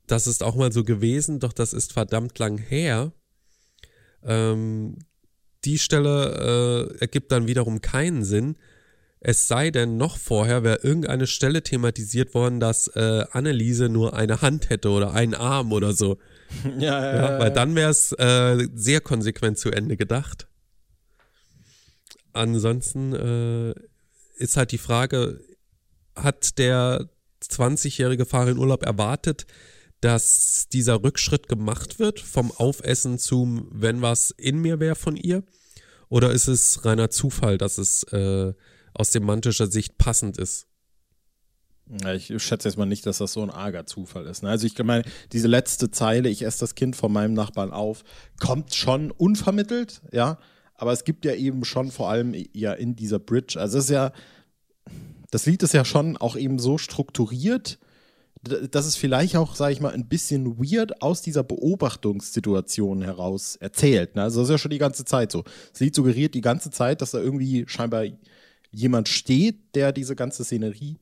das 0.07 0.25
ist 0.25 0.41
auch 0.41 0.55
mal 0.55 0.71
so 0.71 0.83
gewesen, 0.83 1.39
doch 1.39 1.53
das 1.53 1.73
ist 1.73 1.93
verdammt 1.93 2.39
lang 2.39 2.57
her. 2.57 3.11
Ähm, 4.23 4.97
die 5.63 5.77
Stelle 5.77 6.89
äh, 6.95 7.01
ergibt 7.01 7.31
dann 7.31 7.45
wiederum 7.45 7.81
keinen 7.81 8.23
Sinn. 8.23 8.57
Es 9.19 9.47
sei 9.47 9.69
denn, 9.69 9.97
noch 9.97 10.17
vorher 10.17 10.63
wäre 10.63 10.79
irgendeine 10.81 11.27
Stelle 11.27 11.61
thematisiert 11.61 12.33
worden, 12.33 12.59
dass 12.59 12.87
äh, 12.95 13.25
Anneliese 13.31 13.89
nur 13.89 14.15
eine 14.15 14.41
Hand 14.41 14.71
hätte 14.71 14.89
oder 14.89 15.13
einen 15.13 15.35
Arm 15.35 15.71
oder 15.71 15.93
so. 15.93 16.17
Ja, 16.79 17.03
ja, 17.03 17.15
Ja, 17.15 17.39
weil 17.39 17.51
dann 17.51 17.75
wäre 17.75 17.91
es 17.91 18.11
äh, 18.13 18.67
sehr 18.73 19.01
konsequent 19.01 19.59
zu 19.59 19.69
Ende 19.69 19.97
gedacht. 19.97 20.47
Ansonsten 22.33 23.13
äh, 23.13 23.73
ist 24.37 24.57
halt 24.57 24.71
die 24.71 24.77
Frage, 24.77 25.41
hat 26.15 26.57
der 26.57 27.09
20-jährige 27.41 28.25
Fahrer 28.25 28.49
in 28.49 28.57
Urlaub 28.57 28.83
erwartet, 28.83 29.45
dass 30.01 30.67
dieser 30.71 31.03
Rückschritt 31.03 31.47
gemacht 31.47 31.99
wird 31.99 32.19
vom 32.19 32.51
Aufessen 32.51 33.17
zum, 33.17 33.67
wenn 33.71 34.01
was 34.01 34.31
in 34.31 34.59
mir 34.59 34.79
wäre 34.79 34.95
von 34.95 35.15
ihr? 35.15 35.43
Oder 36.09 36.31
ist 36.31 36.47
es 36.47 36.85
reiner 36.85 37.09
Zufall, 37.09 37.57
dass 37.57 37.77
es 37.77 38.03
äh, 38.13 38.53
aus 38.93 39.11
semantischer 39.11 39.67
Sicht 39.67 39.97
passend 39.97 40.37
ist? 40.37 40.67
Ich 42.13 42.43
schätze 42.43 42.67
jetzt 42.67 42.77
mal 42.77 42.85
nicht, 42.85 43.05
dass 43.05 43.19
das 43.19 43.33
so 43.33 43.41
ein 43.41 43.49
arger 43.49 43.85
Zufall 43.85 44.25
ist. 44.25 44.43
Ne? 44.43 44.49
Also 44.49 44.67
ich 44.67 44.77
meine, 44.83 45.03
diese 45.31 45.47
letzte 45.47 45.89
Zeile, 45.89 46.27
ich 46.29 46.41
esse 46.43 46.59
das 46.59 46.75
Kind 46.75 46.95
von 46.95 47.11
meinem 47.11 47.33
Nachbarn 47.33 47.71
auf, 47.71 48.03
kommt 48.39 48.75
schon 48.75 49.11
unvermittelt, 49.11 50.01
ja. 50.11 50.37
Aber 50.75 50.91
es 50.91 51.05
gibt 51.05 51.25
ja 51.25 51.33
eben 51.33 51.65
schon 51.65 51.89
vor 51.89 52.09
allem 52.09 52.35
ja 52.53 52.73
in 52.73 52.95
dieser 52.95 53.17
Bridge, 53.17 53.59
also 53.59 53.79
es 53.79 53.85
ist 53.85 53.89
ja, 53.89 54.11
das 55.31 55.45
Lied 55.45 55.63
ist 55.63 55.73
ja 55.73 55.85
schon 55.85 56.17
auch 56.17 56.35
eben 56.35 56.59
so 56.59 56.77
strukturiert, 56.77 57.79
dass 58.43 58.85
es 58.85 58.95
vielleicht 58.95 59.35
auch, 59.35 59.55
sage 59.55 59.73
ich 59.73 59.81
mal, 59.81 59.93
ein 59.93 60.07
bisschen 60.07 60.57
weird 60.57 61.01
aus 61.01 61.21
dieser 61.21 61.43
Beobachtungssituation 61.43 63.01
heraus 63.01 63.55
erzählt. 63.55 64.15
Ne? 64.15 64.23
Also 64.23 64.39
das 64.39 64.49
ist 64.49 64.51
ja 64.51 64.57
schon 64.57 64.71
die 64.71 64.77
ganze 64.77 65.05
Zeit 65.05 65.31
so. 65.31 65.43
Das 65.71 65.79
Lied 65.79 65.95
suggeriert 65.95 66.33
die 66.33 66.41
ganze 66.41 66.69
Zeit, 66.69 67.01
dass 67.01 67.11
da 67.11 67.19
irgendwie 67.19 67.65
scheinbar 67.67 68.05
jemand 68.71 69.09
steht, 69.09 69.75
der 69.75 69.91
diese 69.91 70.15
ganze 70.15 70.43
Szenerie 70.43 70.97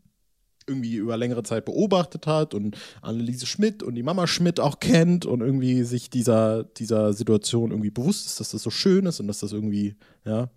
irgendwie 0.68 0.96
über 0.96 1.18
längere 1.18 1.44
Zeit 1.44 1.66
beobachtet 1.66 2.26
hat 2.26 2.54
und 2.54 2.78
Anneliese 3.02 3.46
Schmidt 3.46 3.84
und 3.84 3.96
die 3.96 4.04
Mama 4.04 4.26
Schmidt 4.26 4.60
auch 4.60 4.80
kennt 4.80 5.26
und 5.26 5.42
irgendwie 5.42 5.84
sich 5.84 6.10
dieser, 6.10 6.64
dieser 6.64 7.14
Situation 7.14 7.72
irgendwie 7.72 7.92
bewusst 7.92 8.26
ist, 8.26 8.40
dass 8.40 8.50
das 8.50 8.64
so 8.64 8.72
schön 8.72 9.06
ist 9.06 9.20
und 9.20 9.28
dass 9.28 9.40
das 9.40 9.52
irgendwie, 9.52 9.96
ja, 10.26 10.50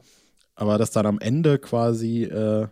aber 0.54 0.78
dass 0.78 0.90
dann 0.92 1.06
am 1.06 1.18
Ende 1.18 1.58
quasi, 1.58 2.24
äh, 2.24 2.68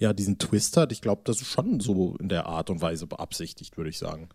ja, 0.00 0.14
diesen 0.14 0.38
Twist 0.38 0.76
hat, 0.78 0.92
ich 0.92 1.02
glaube, 1.02 1.22
das 1.24 1.42
ist 1.42 1.48
schon 1.48 1.78
so 1.78 2.16
in 2.18 2.30
der 2.30 2.46
Art 2.46 2.70
und 2.70 2.80
Weise 2.80 3.06
beabsichtigt, 3.06 3.76
würde 3.76 3.90
ich 3.90 3.98
sagen. 3.98 4.30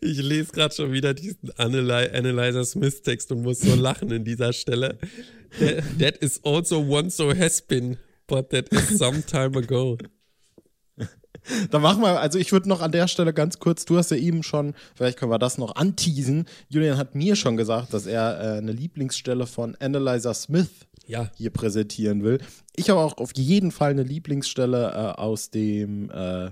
Ich 0.00 0.22
lese 0.22 0.52
gerade 0.52 0.74
schon 0.74 0.92
wieder 0.92 1.14
diesen 1.14 1.50
Anneli 1.56 2.10
Anneliza 2.14 2.64
Smith 2.64 3.02
Text 3.02 3.32
und 3.32 3.42
muss 3.42 3.60
so 3.60 3.74
lachen 3.74 4.12
in 4.12 4.22
dieser 4.22 4.52
Stelle. 4.52 4.98
That, 5.58 5.82
that 5.98 6.16
is 6.18 6.40
also 6.44 6.78
once 6.78 7.18
or 7.18 7.34
has 7.34 7.60
been, 7.62 7.96
but 8.26 8.50
that 8.50 8.68
is 8.68 8.98
some 8.98 9.24
time 9.24 9.58
ago. 9.58 9.96
Dann 11.70 11.82
machen 11.82 12.02
wir, 12.02 12.20
also 12.20 12.38
ich 12.38 12.52
würde 12.52 12.68
noch 12.68 12.82
an 12.82 12.92
der 12.92 13.08
Stelle 13.08 13.32
ganz 13.32 13.58
kurz, 13.58 13.86
du 13.86 13.96
hast 13.96 14.10
ja 14.10 14.18
eben 14.18 14.42
schon, 14.42 14.74
vielleicht 14.94 15.18
können 15.18 15.32
wir 15.32 15.38
das 15.38 15.56
noch 15.56 15.74
anteasen. 15.74 16.44
Julian 16.68 16.98
hat 16.98 17.14
mir 17.14 17.34
schon 17.34 17.56
gesagt, 17.56 17.94
dass 17.94 18.06
er 18.06 18.38
äh, 18.38 18.58
eine 18.58 18.72
Lieblingsstelle 18.72 19.46
von 19.46 19.74
Anneliza 19.76 20.34
Smith 20.34 20.87
Ja, 21.08 21.30
hier 21.34 21.50
präsentieren 21.50 22.22
will. 22.22 22.38
Ich 22.76 22.90
habe 22.90 23.00
auch 23.00 23.16
auf 23.16 23.32
jeden 23.34 23.72
Fall 23.72 23.90
eine 23.90 24.02
Lieblingsstelle 24.02 24.92
äh, 24.92 25.20
aus 25.20 25.50
dem 25.50 26.10
äh, 26.10 26.50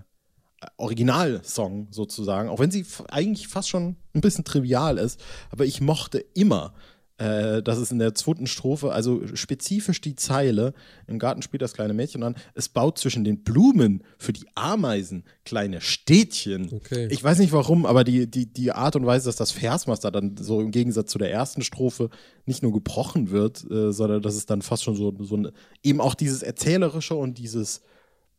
Originalsong 0.78 1.88
sozusagen, 1.90 2.48
auch 2.48 2.58
wenn 2.58 2.70
sie 2.70 2.84
eigentlich 3.10 3.48
fast 3.48 3.68
schon 3.68 3.96
ein 4.14 4.22
bisschen 4.22 4.44
trivial 4.44 4.96
ist, 4.96 5.20
aber 5.50 5.66
ich 5.66 5.82
mochte 5.82 6.25
immer, 6.34 6.72
äh, 7.18 7.62
dass 7.62 7.78
es 7.78 7.90
in 7.90 7.99
der 7.99 8.14
zweiten 8.14 8.46
Strophe, 8.46 8.92
also 8.92 9.26
spezifisch 9.35 10.00
die 10.00 10.16
Zeile, 10.16 10.75
im 11.06 11.18
Garten 11.18 11.40
spielt 11.42 11.62
das 11.62 11.73
kleine 11.73 11.94
Mädchen 11.94 12.23
an, 12.23 12.35
es 12.54 12.68
baut 12.68 12.99
zwischen 12.99 13.25
den 13.25 13.42
Blumen 13.42 14.02
für 14.18 14.32
die 14.32 14.46
Ameisen 14.54 15.25
kleine 15.44 15.80
Städtchen. 15.80 16.70
Okay. 16.73 17.08
Ich 17.11 17.25
weiß 17.25 17.38
nicht 17.38 17.52
warum, 17.52 17.87
aber 17.87 18.04
die, 18.04 18.30
die, 18.30 18.46
die 18.46 18.73
Art 18.73 18.96
und 18.96 19.06
Weise, 19.06 19.28
dass 19.28 19.37
das 19.37 19.50
Versmaster 19.50 20.11
dann 20.11 20.37
so 20.37 20.61
im 20.61 20.70
Gegensatz 20.70 21.11
zu 21.11 21.18
der 21.18 21.32
ersten 21.32 21.62
Strophe 21.62 22.11
nicht 22.44 22.62
nur 22.62 22.73
gebrochen 22.73 23.30
wird, 23.30 23.64
äh, 23.70 23.92
sondern 23.92 24.20
dass 24.20 24.35
es 24.35 24.46
dann 24.46 24.61
fast 24.61 24.85
schon 24.85 24.96
so, 24.96 25.14
so 25.20 25.37
ein, 25.37 25.52
eben 25.82 26.00
auch 26.00 26.14
dieses 26.14 26.42
Erzählerische 26.42 27.14
und 27.14 27.38
dieses 27.38 27.80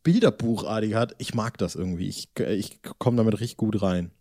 Bilderbuchartige 0.03 0.96
hat. 0.96 1.15
Ich 1.17 1.34
mag 1.34 1.57
das 1.57 1.75
irgendwie. 1.75 2.07
Ich, 2.07 2.29
ich 2.39 2.79
komme 3.00 3.17
damit 3.17 3.39
richtig 3.39 3.57
gut 3.57 3.81
rein. 3.81 4.12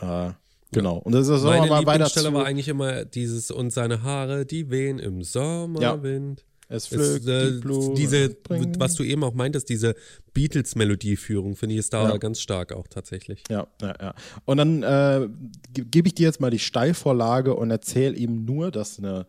Äh, 0.00 0.32
genau. 0.72 0.98
Und 0.98 1.12
das 1.12 1.28
ist 1.28 1.42
meine 1.42 1.66
mal 1.66 1.78
Lieblingsstelle 1.80 2.32
war 2.32 2.44
eigentlich 2.46 2.68
immer 2.68 3.04
dieses 3.04 3.50
und 3.50 3.72
seine 3.72 4.02
Haare, 4.02 4.46
die 4.46 4.70
wehen 4.70 4.98
im 4.98 5.22
Sommerwind. 5.22 6.44
es 6.68 6.84
Es, 6.84 6.86
pflückt 6.88 7.26
äh, 7.28 7.50
die 7.52 7.58
Blumen, 7.60 7.94
diese, 7.96 8.36
was 8.78 8.94
du 8.94 9.02
eben 9.02 9.24
auch 9.24 9.34
meintest, 9.34 9.68
diese 9.68 9.94
Beatles-Melodieführung, 10.34 11.56
finde 11.56 11.74
ich, 11.74 11.80
ist 11.80 11.92
da 11.92 12.08
Ja. 12.08 12.16
ganz 12.16 12.40
stark 12.40 12.72
auch 12.72 12.86
tatsächlich. 12.88 13.42
Ja, 13.50 13.66
ja, 13.82 13.94
ja. 14.00 14.14
Und 14.44 14.56
dann 14.58 14.82
äh, 14.82 15.28
ge- 15.72 15.84
gebe 15.90 16.08
ich 16.08 16.14
dir 16.14 16.26
jetzt 16.26 16.40
mal 16.40 16.50
die 16.50 16.58
Steilvorlage 16.58 17.54
und 17.56 17.70
erzähle 17.70 18.16
eben 18.16 18.44
nur, 18.44 18.70
dass 18.70 18.98
eine 18.98 19.26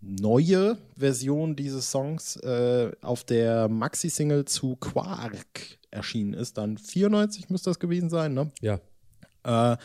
neue 0.00 0.78
Version 0.96 1.56
dieses 1.56 1.90
Songs 1.90 2.36
äh, 2.36 2.92
auf 3.02 3.24
der 3.24 3.68
Maxi-Single 3.68 4.44
zu 4.44 4.76
Quark 4.76 5.78
erschienen 5.90 6.34
ist. 6.34 6.56
Dann 6.58 6.78
94 6.78 7.50
müsste 7.50 7.70
das 7.70 7.78
gewesen 7.80 8.08
sein, 8.10 8.34
ne? 8.34 8.50
Ja. 8.60 8.80
Äh, 9.44 9.76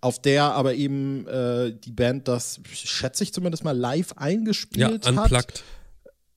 auf 0.00 0.20
der 0.20 0.44
aber 0.54 0.74
eben 0.74 1.26
äh, 1.28 1.72
die 1.72 1.92
Band 1.92 2.26
das, 2.26 2.60
schätze 2.72 3.22
ich 3.22 3.32
zumindest 3.32 3.62
mal, 3.62 3.76
live 3.76 4.10
Ja, 4.10 4.16
eingespielt 4.16 5.06
hat. 5.06 5.16
unplugged. 5.16 5.62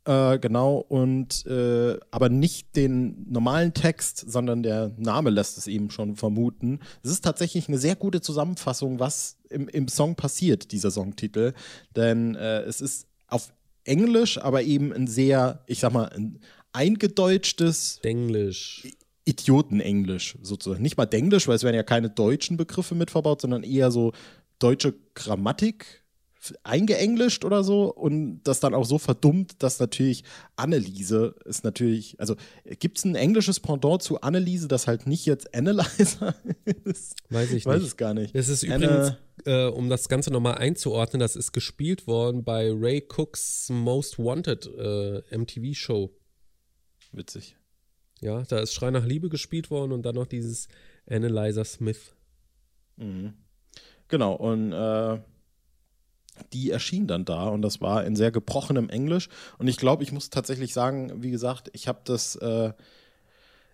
Äh, 0.07 0.37
genau, 0.37 0.77
und 0.77 1.47
äh, 1.47 1.97
aber 2.11 2.29
nicht 2.29 2.75
den 2.75 3.25
normalen 3.27 3.73
Text, 3.73 4.23
sondern 4.29 4.61
der 4.61 4.91
Name 4.97 5.31
lässt 5.31 5.57
es 5.57 5.65
eben 5.65 5.89
schon 5.89 6.15
vermuten. 6.15 6.79
Es 7.01 7.09
ist 7.09 7.23
tatsächlich 7.23 7.67
eine 7.67 7.79
sehr 7.79 7.95
gute 7.95 8.21
Zusammenfassung, 8.21 8.99
was 8.99 9.37
im, 9.49 9.67
im 9.67 9.87
Song 9.87 10.15
passiert, 10.15 10.71
dieser 10.71 10.91
Songtitel. 10.91 11.53
Denn 11.95 12.35
äh, 12.35 12.61
es 12.61 12.81
ist 12.81 13.07
auf 13.27 13.51
Englisch, 13.83 14.37
aber 14.37 14.61
eben 14.61 14.93
ein 14.93 15.07
sehr, 15.07 15.63
ich 15.65 15.79
sag 15.79 15.91
mal, 15.91 16.05
ein 16.09 16.39
eingedeutschtes 16.71 17.99
Denglisch. 18.03 18.83
Idiotenenglisch 19.25 20.37
sozusagen. 20.41 20.81
Nicht 20.81 20.97
mal 20.97 21.05
Denglisch, 21.05 21.47
weil 21.47 21.55
es 21.55 21.63
werden 21.63 21.75
ja 21.75 21.83
keine 21.83 22.09
deutschen 22.09 22.57
Begriffe 22.57 22.95
mit 22.95 23.11
verbaut, 23.11 23.41
sondern 23.41 23.63
eher 23.63 23.91
so 23.91 24.13
deutsche 24.59 24.93
Grammatik 25.15 26.05
eingeenglischt 26.63 27.43
oder 27.43 27.63
so 27.63 27.91
und 27.91 28.43
das 28.43 28.59
dann 28.59 28.73
auch 28.73 28.85
so 28.85 28.97
verdummt, 28.97 29.63
dass 29.63 29.79
natürlich 29.79 30.23
Anneliese 30.55 31.35
ist 31.45 31.63
natürlich, 31.63 32.19
also 32.19 32.35
gibt 32.79 32.97
es 32.99 33.05
ein 33.05 33.15
englisches 33.15 33.59
Pendant 33.59 34.03
zu 34.03 34.21
Anneliese, 34.21 34.67
das 34.67 34.87
halt 34.87 35.07
nicht 35.07 35.25
jetzt 35.25 35.55
Analyzer 35.55 36.35
ist? 36.83 37.15
Weiß 37.29 37.49
ich 37.49 37.57
Ich 37.57 37.65
weiß 37.65 37.77
nicht. 37.81 37.87
es 37.87 37.97
gar 37.97 38.13
nicht. 38.13 38.35
Es 38.35 38.49
ist 38.49 38.63
übrigens, 38.63 39.13
äh, 39.45 39.65
um 39.65 39.89
das 39.89 40.09
Ganze 40.09 40.31
nochmal 40.31 40.55
einzuordnen, 40.55 41.19
das 41.19 41.35
ist 41.35 41.51
gespielt 41.51 42.07
worden 42.07 42.43
bei 42.43 42.71
Ray 42.71 43.07
Cooks 43.15 43.69
Most 43.69 44.19
Wanted 44.19 44.67
äh, 44.77 45.37
MTV-Show. 45.37 46.11
Witzig. 47.11 47.55
Ja, 48.21 48.41
da 48.43 48.59
ist 48.59 48.73
Schrei 48.73 48.91
nach 48.91 49.05
Liebe 49.05 49.29
gespielt 49.29 49.69
worden 49.69 49.91
und 49.91 50.03
dann 50.03 50.15
noch 50.15 50.27
dieses 50.27 50.67
Analyzer 51.09 51.65
Smith. 51.65 52.13
Mhm. 52.97 53.33
Genau, 54.07 54.33
und 54.33 54.71
äh, 54.71 55.19
die 56.53 56.71
erschien 56.71 57.07
dann 57.07 57.25
da 57.25 57.47
und 57.47 57.61
das 57.61 57.81
war 57.81 58.05
in 58.05 58.15
sehr 58.15 58.31
gebrochenem 58.31 58.89
Englisch. 58.89 59.29
Und 59.57 59.67
ich 59.67 59.77
glaube, 59.77 60.03
ich 60.03 60.11
muss 60.11 60.29
tatsächlich 60.29 60.73
sagen, 60.73 61.23
wie 61.23 61.31
gesagt, 61.31 61.69
ich 61.73 61.87
habe 61.87 61.99
das, 62.03 62.35
äh, 62.37 62.73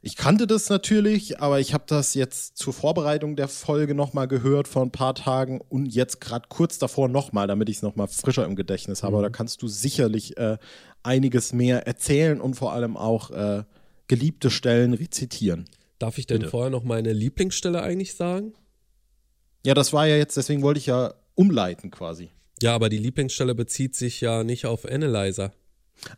ich 0.01 0.15
kannte 0.15 0.47
das 0.47 0.69
natürlich, 0.69 1.41
aber 1.41 1.59
ich 1.59 1.73
habe 1.73 1.83
das 1.87 2.13
jetzt 2.15 2.57
zur 2.57 2.73
Vorbereitung 2.73 3.35
der 3.35 3.47
Folge 3.47 3.93
nochmal 3.93 4.27
gehört 4.27 4.67
vor 4.67 4.81
ein 4.81 4.91
paar 4.91 5.13
Tagen 5.13 5.61
und 5.69 5.87
jetzt 5.87 6.21
gerade 6.21 6.47
kurz 6.49 6.79
davor 6.79 7.07
nochmal, 7.07 7.47
damit 7.47 7.69
ich 7.69 7.77
es 7.77 7.81
nochmal 7.83 8.07
frischer 8.07 8.45
im 8.45 8.55
Gedächtnis 8.55 9.03
habe. 9.03 9.17
Mhm. 9.17 9.23
Da 9.23 9.29
kannst 9.29 9.61
du 9.61 9.67
sicherlich 9.67 10.37
äh, 10.37 10.57
einiges 11.03 11.53
mehr 11.53 11.87
erzählen 11.87 12.41
und 12.41 12.55
vor 12.55 12.73
allem 12.73 12.97
auch 12.97 13.31
äh, 13.31 13.63
geliebte 14.11 14.49
Stellen 14.49 14.93
rezitieren. 14.93 15.69
Darf 15.97 16.17
ich 16.17 16.27
denn 16.27 16.39
Bitte. 16.39 16.51
vorher 16.51 16.69
noch 16.69 16.83
meine 16.83 17.13
Lieblingsstelle 17.13 17.81
eigentlich 17.81 18.13
sagen? 18.13 18.53
Ja, 19.65 19.73
das 19.73 19.93
war 19.93 20.05
ja 20.05 20.17
jetzt, 20.17 20.35
deswegen 20.35 20.63
wollte 20.63 20.79
ich 20.79 20.87
ja 20.87 21.13
umleiten 21.35 21.91
quasi. 21.91 22.29
Ja, 22.61 22.75
aber 22.75 22.89
die 22.89 22.97
Lieblingsstelle 22.97 23.55
bezieht 23.55 23.95
sich 23.95 24.19
ja 24.19 24.43
nicht 24.43 24.65
auf 24.65 24.83
Analyzer. 24.83 25.53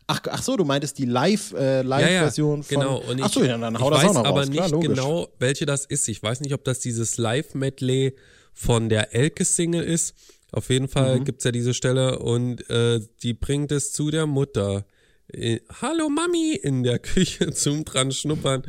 Ach, 0.08 0.20
ach 0.28 0.42
so, 0.42 0.56
du 0.56 0.64
meintest 0.64 0.98
die 0.98 1.04
Live-Version 1.04 1.62
äh, 1.62 1.82
Live 1.82 2.10
ja, 2.10 2.24
ja, 2.24 2.30
von. 2.30 2.64
Genau. 2.68 2.98
Und 2.98 3.18
ich, 3.18 3.24
ach 3.24 3.32
so, 3.32 3.44
ja, 3.44 3.56
dann 3.56 3.78
hau 3.78 3.90
ich 3.90 3.94
das 3.94 4.02
weiß 4.02 4.10
auch 4.10 4.14
noch 4.14 4.24
aber 4.24 4.40
raus. 4.40 4.48
nicht 4.48 4.64
Klar, 4.64 4.80
genau, 4.80 5.28
welche 5.38 5.64
das 5.64 5.86
ist. 5.86 6.08
Ich 6.08 6.20
weiß 6.20 6.40
nicht, 6.40 6.52
ob 6.52 6.64
das 6.64 6.80
dieses 6.80 7.16
Live-Medley 7.16 8.16
von 8.52 8.88
der 8.88 9.14
Elke-Single 9.14 9.84
ist. 9.84 10.16
Auf 10.50 10.68
jeden 10.68 10.88
Fall 10.88 11.20
mhm. 11.20 11.24
gibt 11.24 11.38
es 11.38 11.44
ja 11.44 11.52
diese 11.52 11.74
Stelle 11.74 12.18
und 12.18 12.68
äh, 12.70 13.00
die 13.22 13.34
bringt 13.34 13.70
es 13.70 13.92
zu 13.92 14.10
der 14.10 14.26
Mutter. 14.26 14.84
Äh, 15.32 15.60
Hallo 15.80 16.10
Mami 16.10 16.54
in 16.54 16.82
der 16.82 16.98
Küche 16.98 17.50
zum 17.52 17.84
dran 17.84 18.12
schnuppern. 18.12 18.62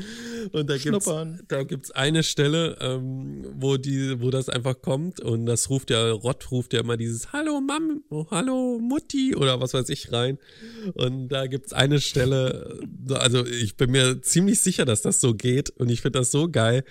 Und 0.51 0.69
da 0.69 0.77
gibt's, 0.77 1.09
da 1.47 1.63
gibt's 1.63 1.91
eine 1.91 2.23
Stelle, 2.23 2.77
ähm, 2.79 3.45
wo 3.55 3.77
die, 3.77 4.21
wo 4.21 4.29
das 4.29 4.47
einfach 4.47 4.81
kommt 4.81 5.19
und 5.19 5.45
das 5.45 5.69
ruft 5.69 5.89
ja, 5.89 6.11
Rott 6.11 6.51
ruft 6.51 6.73
ja 6.73 6.79
immer 6.79 6.97
dieses 6.97 7.33
Hallo 7.33 7.59
Mami, 7.59 8.01
oh, 8.09 8.25
Hallo 8.31 8.79
Mutti 8.79 9.35
oder 9.35 9.59
was 9.59 9.73
weiß 9.73 9.89
ich 9.89 10.11
rein. 10.13 10.37
Und 10.93 11.27
da 11.27 11.47
gibt's 11.47 11.73
eine 11.73 11.99
Stelle, 11.99 12.79
also 13.09 13.45
ich 13.45 13.75
bin 13.75 13.91
mir 13.91 14.21
ziemlich 14.21 14.61
sicher, 14.61 14.85
dass 14.85 15.01
das 15.01 15.19
so 15.19 15.33
geht 15.33 15.71
und 15.71 15.89
ich 15.89 16.01
finde 16.01 16.19
das 16.19 16.31
so 16.31 16.49
geil. 16.49 16.85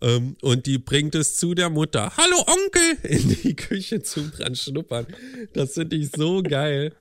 Ähm, 0.00 0.36
und 0.40 0.66
die 0.66 0.78
bringt 0.78 1.14
es 1.14 1.36
zu 1.36 1.54
der 1.54 1.68
Mutter. 1.68 2.16
Hallo 2.16 2.38
Onkel 2.38 2.98
in 3.02 3.36
die 3.42 3.54
Küche 3.54 4.02
zum 4.02 4.30
dran 4.30 4.54
schnuppern. 4.54 5.06
Das 5.52 5.74
finde 5.74 5.96
ich 5.96 6.10
so 6.10 6.42
geil. 6.42 6.94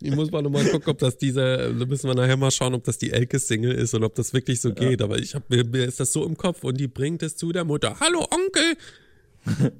Ich 0.00 0.14
muss 0.14 0.30
mal 0.30 0.42
nochmal 0.42 0.64
gucken, 0.66 0.90
ob 0.90 0.98
das 0.98 1.16
diese, 1.16 1.74
da 1.78 1.86
müssen 1.86 2.08
wir 2.08 2.14
nachher 2.14 2.36
mal 2.36 2.50
schauen, 2.50 2.74
ob 2.74 2.84
das 2.84 2.98
die 2.98 3.12
Elke-Single 3.12 3.72
ist 3.72 3.94
und 3.94 4.04
ob 4.04 4.14
das 4.14 4.32
wirklich 4.32 4.60
so 4.60 4.68
ja. 4.68 4.74
geht. 4.74 5.02
Aber 5.02 5.18
ich 5.18 5.34
hab, 5.34 5.48
mir, 5.48 5.64
mir 5.64 5.84
ist 5.84 6.00
das 6.00 6.12
so 6.12 6.24
im 6.24 6.36
Kopf 6.36 6.64
und 6.64 6.78
die 6.78 6.88
bringt 6.88 7.22
es 7.22 7.36
zu 7.36 7.52
der 7.52 7.64
Mutter. 7.64 7.98
Hallo 8.00 8.26
Onkel! 8.30 8.76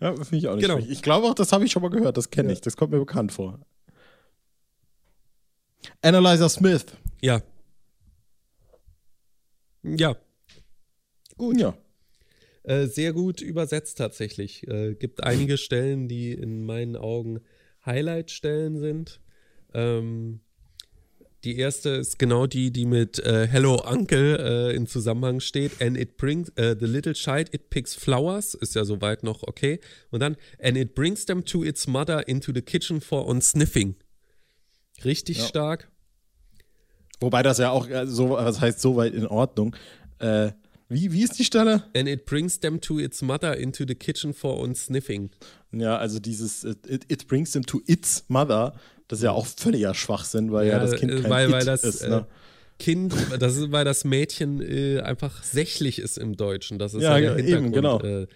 ja, 0.00 0.14
finde 0.16 0.36
ich 0.36 0.48
auch 0.48 0.56
nicht 0.56 0.66
genau. 0.66 0.78
Ich 0.78 1.02
glaube 1.02 1.26
auch, 1.28 1.34
das 1.34 1.52
habe 1.52 1.64
ich 1.64 1.72
schon 1.72 1.82
mal 1.82 1.90
gehört, 1.90 2.16
das 2.16 2.30
kenne 2.30 2.48
ja. 2.48 2.54
ich, 2.54 2.60
das 2.60 2.76
kommt 2.76 2.92
mir 2.92 2.98
bekannt 2.98 3.32
vor. 3.32 3.60
Analyzer 6.02 6.48
Smith. 6.48 6.86
Ja. 7.20 7.40
Ja. 9.82 10.16
Gut. 11.36 11.60
Ja. 11.60 11.76
Äh, 12.64 12.86
sehr 12.86 13.12
gut 13.12 13.40
übersetzt 13.40 13.98
tatsächlich. 13.98 14.66
Äh, 14.66 14.94
gibt 14.94 15.22
einige 15.22 15.56
Stellen, 15.56 16.08
die 16.08 16.32
in 16.32 16.64
meinen 16.64 16.96
Augen 16.96 17.40
Highlight-Stellen 17.86 18.78
sind. 18.78 19.20
Ähm, 19.72 20.40
die 21.44 21.58
erste 21.58 21.90
ist 21.90 22.18
genau 22.18 22.46
die, 22.46 22.72
die 22.72 22.86
mit 22.86 23.20
äh, 23.20 23.46
Hello 23.46 23.80
Uncle 23.88 24.36
äh, 24.72 24.74
in 24.74 24.86
Zusammenhang 24.86 25.38
steht. 25.38 25.80
And 25.80 25.96
it 25.96 26.16
brings 26.16 26.48
uh, 26.58 26.74
the 26.78 26.86
little 26.86 27.12
child, 27.12 27.54
it 27.54 27.70
picks 27.70 27.94
flowers, 27.94 28.54
ist 28.54 28.74
ja 28.74 28.84
soweit 28.84 29.22
noch 29.22 29.44
okay. 29.44 29.78
Und 30.10 30.20
dann, 30.20 30.36
and 30.60 30.76
it 30.76 30.94
brings 30.96 31.24
them 31.24 31.44
to 31.44 31.62
its 31.62 31.86
mother 31.86 32.26
into 32.26 32.52
the 32.52 32.62
kitchen 32.62 33.00
for 33.00 33.28
on 33.28 33.40
sniffing. 33.40 33.94
Richtig 35.04 35.38
ja. 35.38 35.44
stark. 35.44 35.88
Wobei 37.20 37.42
das 37.44 37.58
ja 37.58 37.70
auch 37.70 37.88
äh, 37.88 38.06
so, 38.06 38.30
was 38.30 38.60
heißt 38.60 38.80
soweit 38.80 39.14
in 39.14 39.26
Ordnung. 39.26 39.76
Äh, 40.18 40.50
wie, 40.88 41.12
wie 41.12 41.22
ist 41.22 41.38
die 41.38 41.44
Stelle? 41.44 41.84
And 41.96 42.08
it 42.08 42.26
brings 42.26 42.60
them 42.60 42.80
to 42.80 42.98
its 42.98 43.22
mother 43.22 43.56
into 43.56 43.84
the 43.86 43.94
kitchen 43.94 44.32
for 44.32 44.60
on 44.60 44.74
sniffing. 44.74 45.30
Ja, 45.72 45.96
also 45.98 46.18
dieses 46.18 46.64
it, 46.64 47.04
it 47.08 47.26
brings 47.26 47.52
them 47.52 47.64
to 47.66 47.80
its 47.86 48.24
mother, 48.28 48.74
das 49.08 49.20
ist 49.20 49.24
ja 49.24 49.32
auch 49.32 49.46
völliger 49.46 49.94
Schwachsinn, 49.94 50.52
weil 50.52 50.68
ja, 50.68 50.74
ja 50.74 50.78
das 50.80 50.98
Kind 50.98 51.10
kein 51.22 51.30
weil, 51.30 51.50
weil 51.50 51.64
das, 51.64 51.84
ist. 51.84 52.06
Ne? 52.06 52.26
Äh, 52.28 52.82
kind, 52.82 53.14
das 53.38 53.56
ist, 53.56 53.72
weil 53.72 53.84
das 53.84 54.04
Mädchen 54.04 54.60
äh, 54.60 55.00
einfach 55.00 55.42
sächlich 55.42 55.98
ist 55.98 56.18
im 56.18 56.36
Deutschen. 56.36 56.78
Das 56.78 56.94
ist 56.94 57.02
ja, 57.02 57.18
ja 57.18 57.34
der 57.34 57.44
Hintergrund, 57.44 57.66
eben, 57.66 57.72
genau. 57.72 58.00
Äh, 58.00 58.26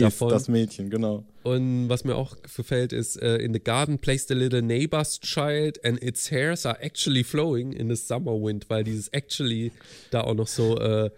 davon. 0.00 0.30
das 0.30 0.48
Mädchen, 0.48 0.90
genau. 0.90 1.24
Und 1.42 1.88
was 1.88 2.04
mir 2.04 2.14
auch 2.14 2.36
gefällt 2.42 2.92
ist, 2.92 3.20
uh, 3.20 3.36
in 3.36 3.52
the 3.52 3.60
garden 3.60 3.98
placed 3.98 4.30
a 4.30 4.34
little 4.34 4.62
neighbor's 4.62 5.20
child 5.20 5.84
and 5.84 6.02
its 6.02 6.30
hairs 6.30 6.64
are 6.64 6.80
actually 6.80 7.22
flowing 7.22 7.72
in 7.72 7.88
the 7.88 7.96
summer 7.96 8.32
wind, 8.32 8.70
weil 8.70 8.84
dieses 8.84 9.08
actually 9.08 9.72
da 10.10 10.22
auch 10.22 10.34
noch 10.34 10.48
so 10.48 10.78
äh, 10.78 11.10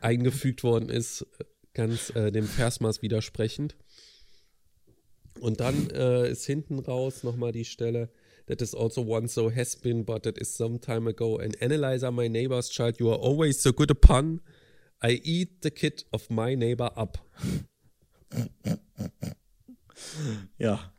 eingefügt 0.00 0.62
worden 0.62 0.88
ist, 0.88 1.26
ganz 1.74 2.10
äh, 2.10 2.30
dem 2.30 2.46
Versmaß 2.46 3.02
widersprechend. 3.02 3.76
Und 5.40 5.60
dann 5.60 5.90
äh, 5.90 6.30
ist 6.30 6.44
hinten 6.44 6.78
raus 6.78 7.22
nochmal 7.22 7.52
die 7.52 7.64
Stelle, 7.64 8.10
that 8.46 8.60
is 8.60 8.74
also 8.74 9.02
one 9.02 9.28
so 9.28 9.50
has 9.50 9.76
been, 9.76 10.04
but 10.04 10.24
that 10.24 10.38
is 10.38 10.54
some 10.54 10.80
time 10.80 11.08
ago. 11.08 11.38
An 11.38 11.52
analyzer, 11.60 12.10
my 12.10 12.28
neighbor's 12.28 12.68
child, 12.68 12.98
you 12.98 13.10
are 13.10 13.18
always 13.18 13.62
so 13.62 13.72
good 13.72 13.90
a 13.90 13.94
pun. 13.94 14.40
I 15.02 15.20
eat 15.24 15.62
the 15.62 15.70
kid 15.70 16.04
of 16.12 16.30
my 16.30 16.54
neighbor 16.54 16.90
up. 16.96 17.18
Ja, 20.58 20.92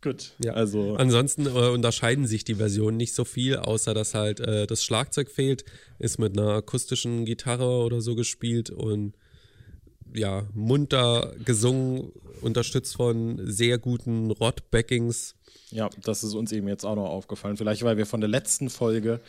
Gut. 0.00 0.34
Ja. 0.38 0.52
Also. 0.52 0.94
Ansonsten 0.94 1.46
äh, 1.46 1.70
unterscheiden 1.70 2.26
sich 2.26 2.44
die 2.44 2.54
Versionen 2.56 2.96
nicht 2.96 3.14
so 3.14 3.24
viel, 3.24 3.56
außer 3.56 3.94
dass 3.94 4.14
halt 4.14 4.40
äh, 4.40 4.66
das 4.66 4.84
Schlagzeug 4.84 5.30
fehlt, 5.30 5.64
ist 5.98 6.18
mit 6.18 6.38
einer 6.38 6.50
akustischen 6.50 7.24
Gitarre 7.24 7.84
oder 7.84 8.00
so 8.00 8.14
gespielt 8.14 8.70
und 8.70 9.14
ja, 10.14 10.44
munter 10.54 11.32
gesungen, 11.44 12.12
unterstützt 12.40 12.96
von 12.96 13.40
sehr 13.44 13.78
guten 13.78 14.30
Rod-Backings. 14.30 15.34
Ja, 15.70 15.90
das 16.02 16.24
ist 16.24 16.34
uns 16.34 16.52
eben 16.52 16.68
jetzt 16.68 16.84
auch 16.84 16.96
noch 16.96 17.08
aufgefallen. 17.08 17.56
Vielleicht, 17.56 17.82
weil 17.82 17.96
wir 17.96 18.06
von 18.06 18.20
der 18.20 18.28
letzten 18.28 18.70
Folge, 18.70 19.20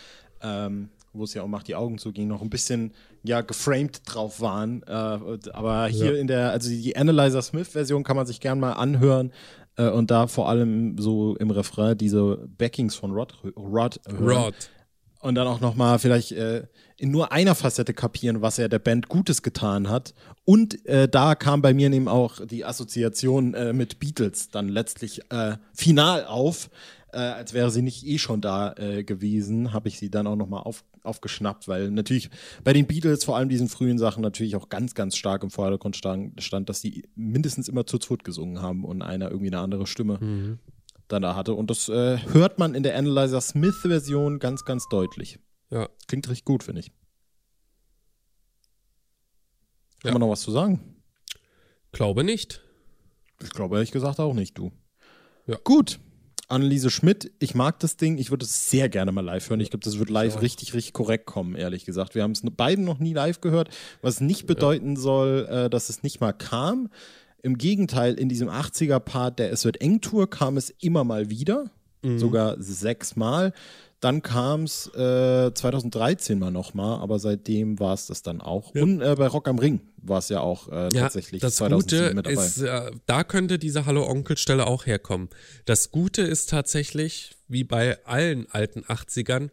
ähm, 0.41 0.89
wo 1.11 1.23
es 1.23 1.33
ja 1.33 1.41
um 1.41 1.51
Macht 1.51 1.67
die 1.67 1.75
Augen 1.75 1.97
zuging, 1.97 2.27
noch 2.27 2.41
ein 2.41 2.49
bisschen 2.49 2.93
ja 3.23 3.41
geframed 3.41 4.01
drauf 4.05 4.39
waren. 4.39 4.83
Äh, 4.83 5.49
aber 5.51 5.87
hier 5.87 6.13
ja. 6.13 6.19
in 6.19 6.27
der, 6.27 6.51
also 6.51 6.69
die 6.69 6.95
Analyzer 6.95 7.41
Smith-Version 7.41 8.03
kann 8.03 8.15
man 8.15 8.25
sich 8.25 8.39
gern 8.39 8.59
mal 8.59 8.73
anhören. 8.73 9.31
Äh, 9.79 9.89
und 9.89 10.11
da 10.11 10.27
vor 10.27 10.49
allem 10.49 10.97
so 10.97 11.35
im 11.37 11.51
Refrain 11.51 11.97
diese 11.97 12.47
Backings 12.57 12.95
von 12.95 13.11
Rod, 13.11 13.33
Rod, 13.55 13.99
Rod. 14.19 14.53
Und 15.21 15.35
dann 15.35 15.47
auch 15.47 15.59
nochmal 15.59 15.99
vielleicht 15.99 16.31
äh, 16.31 16.67
in 16.97 17.11
nur 17.11 17.33
einer 17.33 17.53
Facette 17.53 17.93
kapieren, 17.93 18.41
was 18.41 18.57
er 18.57 18.69
der 18.69 18.79
Band 18.79 19.09
Gutes 19.09 19.41
getan 19.41 19.89
hat. 19.89 20.13
Und 20.45 20.85
äh, 20.85 21.09
da 21.09 21.35
kam 21.35 21.61
bei 21.61 21.73
mir 21.73 21.91
eben 21.91 22.07
auch 22.07 22.45
die 22.45 22.63
Assoziation 22.63 23.53
äh, 23.53 23.73
mit 23.73 23.99
Beatles 23.99 24.49
dann 24.49 24.69
letztlich 24.69 25.21
äh, 25.29 25.57
final 25.73 26.25
auf. 26.25 26.69
Äh, 27.11 27.17
als 27.17 27.53
wäre 27.53 27.69
sie 27.69 27.81
nicht 27.81 28.05
eh 28.05 28.17
schon 28.17 28.39
da 28.39 28.75
gewesen, 29.05 29.73
habe 29.73 29.89
ich 29.89 29.97
sie 29.97 30.11
dann 30.11 30.27
auch 30.27 30.35
nochmal 30.35 30.61
auf, 30.63 30.85
aufgeschnappt, 31.03 31.67
weil 31.67 31.91
natürlich 31.91 32.29
bei 32.63 32.73
den 32.73 32.87
Beatles, 32.87 33.23
vor 33.23 33.37
allem 33.37 33.49
diesen 33.49 33.69
frühen 33.69 33.97
Sachen, 33.97 34.21
natürlich 34.21 34.55
auch 34.55 34.69
ganz, 34.69 34.95
ganz 34.95 35.15
stark 35.15 35.43
im 35.43 35.51
Vordergrund 35.51 35.95
stand, 35.95 36.41
stand 36.43 36.69
dass 36.69 36.81
sie 36.81 37.07
mindestens 37.15 37.67
immer 37.67 37.85
zu 37.85 37.97
zweit 37.97 38.23
gesungen 38.23 38.61
haben 38.61 38.83
und 38.83 39.01
einer 39.01 39.29
irgendwie 39.29 39.47
eine 39.47 39.59
andere 39.59 39.87
Stimme 39.87 40.17
mhm. 40.19 40.59
dann 41.07 41.21
da 41.21 41.35
hatte. 41.35 41.53
Und 41.53 41.69
das 41.69 41.89
äh, 41.89 42.17
hört 42.33 42.59
man 42.59 42.75
in 42.75 42.83
der 42.83 42.97
Analyzer 42.97 43.41
Smith-Version 43.41 44.39
ganz, 44.39 44.65
ganz 44.65 44.87
deutlich. 44.89 45.39
Ja. 45.69 45.89
Klingt 46.07 46.27
richtig 46.29 46.45
gut, 46.45 46.63
finde 46.63 46.81
ich. 46.81 46.91
Kann 50.01 50.09
ja. 50.09 50.11
man 50.13 50.21
noch 50.21 50.29
was 50.29 50.41
zu 50.41 50.51
sagen? 50.51 50.95
Glaube 51.91 52.23
nicht. 52.23 52.61
Ich 53.41 53.49
glaube 53.49 53.75
ehrlich 53.75 53.91
gesagt 53.91 54.19
auch 54.19 54.33
nicht, 54.33 54.57
du. 54.57 54.71
Ja. 55.47 55.57
Gut. 55.63 55.99
Anneliese 56.49 56.89
Schmidt, 56.89 57.31
ich 57.39 57.53
mag 57.53 57.79
das 57.79 57.95
Ding, 57.95 58.17
ich 58.17 58.31
würde 58.31 58.43
es 58.43 58.69
sehr 58.69 58.89
gerne 58.89 59.11
mal 59.11 59.23
live 59.23 59.49
hören. 59.49 59.59
Ich 59.59 59.69
glaube, 59.69 59.83
das 59.83 59.99
wird 59.99 60.09
live 60.09 60.33
ja. 60.33 60.39
richtig, 60.39 60.73
richtig 60.73 60.93
korrekt 60.93 61.27
kommen, 61.27 61.55
ehrlich 61.55 61.85
gesagt. 61.85 62.15
Wir 62.15 62.23
haben 62.23 62.31
es 62.31 62.41
beiden 62.41 62.85
noch 62.85 62.97
nie 62.97 63.13
live 63.13 63.39
gehört, 63.39 63.69
was 64.01 64.19
nicht 64.19 64.47
bedeuten 64.47 64.95
ja. 64.95 65.01
soll, 65.01 65.47
äh, 65.49 65.69
dass 65.69 65.89
es 65.89 66.01
nicht 66.01 66.21
mal 66.21 66.33
kam. 66.33 66.89
Im 67.43 67.57
Gegenteil, 67.57 68.15
in 68.15 68.29
diesem 68.29 68.49
80er-Part 68.49 69.39
der 69.39 69.51
Es 69.51 69.63
wird 69.63 69.79
eng 69.79 70.01
Tour 70.01 70.29
kam 70.29 70.57
es 70.57 70.71
immer 70.81 71.03
mal 71.03 71.29
wieder, 71.29 71.69
mhm. 72.01 72.17
sogar 72.17 72.55
sechsmal. 72.59 73.53
Dann 73.99 74.21
kam 74.21 74.63
es 74.63 74.87
äh, 74.95 75.53
2013 75.53 76.39
mal 76.39 76.51
nochmal, 76.51 76.99
aber 77.01 77.19
seitdem 77.19 77.79
war 77.79 77.93
es 77.93 78.07
das 78.07 78.21
dann 78.21 78.39
auch. 78.39 78.73
Ja. 78.73 78.83
Und 78.83 79.01
äh, 79.01 79.15
bei 79.17 79.27
Rock 79.27 79.47
am 79.49 79.59
Ring 79.59 79.81
war 79.97 80.19
es 80.19 80.29
ja 80.29 80.39
auch 80.39 80.69
äh, 80.69 80.89
ja, 80.93 81.01
tatsächlich 81.01 81.41
das 81.41 81.57
2007 81.57 82.05
Gute 82.05 82.15
mit 82.15 82.25
dabei. 82.25 82.45
Ist, 82.45 82.63
da 83.05 83.23
könnte 83.23 83.59
diese 83.59 83.85
Hallo 83.85 84.07
Onkel 84.07 84.37
Stelle 84.37 84.67
auch 84.67 84.85
herkommen. 84.85 85.29
Das 85.65 85.91
Gute 85.91 86.21
ist 86.21 86.49
tatsächlich, 86.49 87.35
wie 87.49 87.65
bei 87.65 88.03
allen 88.05 88.49
alten 88.51 88.83
80ern, 88.85 89.49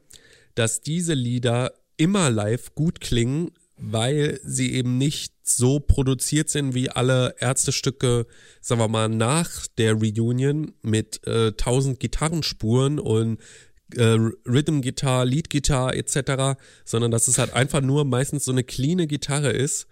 dass 0.55 0.81
diese 0.81 1.15
Lieder 1.15 1.73
immer 1.97 2.31
live 2.31 2.75
gut 2.75 3.01
klingen, 3.01 3.51
weil 3.79 4.41
sie 4.43 4.73
eben 4.73 4.97
nicht 4.97 5.35
so 5.43 5.81
produziert 5.81 6.49
sind 6.49 6.75
wie 6.75 6.91
alle 6.91 7.35
Ärztestücke, 7.39 8.27
sagen 8.61 8.81
wir 8.81 8.89
mal, 8.89 9.09
nach 9.09 9.67
der 9.79 9.95
Reunion 9.95 10.73
mit 10.83 11.27
äh, 11.27 11.53
tausend 11.53 12.01
Gitarrenspuren 12.01 12.99
und 12.99 13.39
äh, 13.95 14.19
Rhythm 14.47 14.81
Guitar, 14.81 15.25
Lead 15.25 15.51
Guitar 15.51 15.95
etc., 15.95 16.59
sondern 16.85 17.11
dass 17.11 17.29
es 17.29 17.39
halt 17.39 17.53
einfach 17.53 17.81
nur 17.81 18.05
meistens 18.05 18.45
so 18.45 18.53
eine 18.53 18.65
cleane 18.65 19.07
Gitarre 19.07 19.51
ist. 19.51 19.87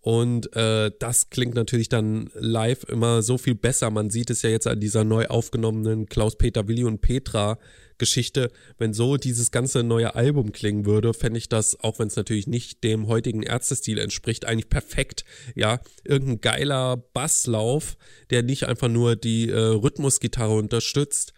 Und 0.00 0.54
äh, 0.54 0.92
das 1.00 1.30
klingt 1.30 1.56
natürlich 1.56 1.88
dann 1.88 2.30
live 2.34 2.84
immer 2.84 3.22
so 3.22 3.38
viel 3.38 3.56
besser. 3.56 3.90
Man 3.90 4.08
sieht 4.08 4.30
es 4.30 4.42
ja 4.42 4.50
jetzt 4.50 4.68
an 4.68 4.78
dieser 4.78 5.02
neu 5.02 5.26
aufgenommenen 5.26 6.06
Klaus-Peter 6.06 6.68
Willi 6.68 6.84
und 6.84 7.00
Petra 7.00 7.58
Geschichte. 7.98 8.52
Wenn 8.78 8.92
so 8.92 9.16
dieses 9.16 9.50
ganze 9.50 9.82
neue 9.82 10.14
Album 10.14 10.52
klingen 10.52 10.86
würde, 10.86 11.12
fände 11.12 11.38
ich 11.38 11.48
das, 11.48 11.80
auch 11.80 11.98
wenn 11.98 12.06
es 12.06 12.14
natürlich 12.14 12.46
nicht 12.46 12.84
dem 12.84 13.08
heutigen 13.08 13.42
Ärztestil 13.42 13.98
entspricht, 13.98 14.44
eigentlich 14.44 14.68
perfekt. 14.68 15.24
Ja, 15.56 15.80
irgendein 16.04 16.40
geiler 16.40 16.96
Basslauf, 16.96 17.96
der 18.30 18.44
nicht 18.44 18.68
einfach 18.68 18.88
nur 18.88 19.16
die 19.16 19.50
äh, 19.50 19.58
Rhythmusgitarre 19.58 20.54
unterstützt 20.54 21.32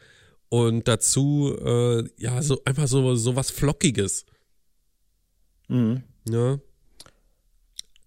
und 0.48 0.88
dazu 0.88 1.54
äh, 1.64 2.04
ja 2.16 2.40
so 2.42 2.62
einfach 2.64 2.86
so 2.88 3.14
so 3.16 3.36
was 3.36 3.50
Flockiges. 3.50 4.24
Mhm. 5.68 6.02
Ja. 6.28 6.58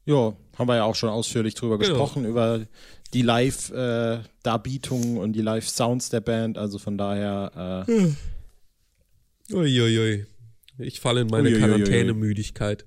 Ja, 0.06 0.34
haben 0.58 0.68
wir 0.68 0.76
ja 0.78 0.84
auch 0.84 0.96
schon 0.96 1.10
ausführlich 1.10 1.54
drüber 1.54 1.78
Genau. 1.78 1.90
gesprochen, 1.90 2.26
über 2.26 2.66
die 3.14 3.22
Live-Darbietungen 3.22 5.18
und 5.18 5.34
die 5.34 5.42
Live-Sounds 5.42 6.10
der 6.10 6.22
Band. 6.22 6.58
Also 6.58 6.80
von 6.80 6.98
daher, 6.98 7.86
äh, 7.88 9.54
Uiuiui. 9.54 10.26
Ich 10.78 11.00
falle 11.00 11.22
in 11.22 11.28
meine. 11.28 11.52
Quarantänemüdigkeit. 11.52 12.86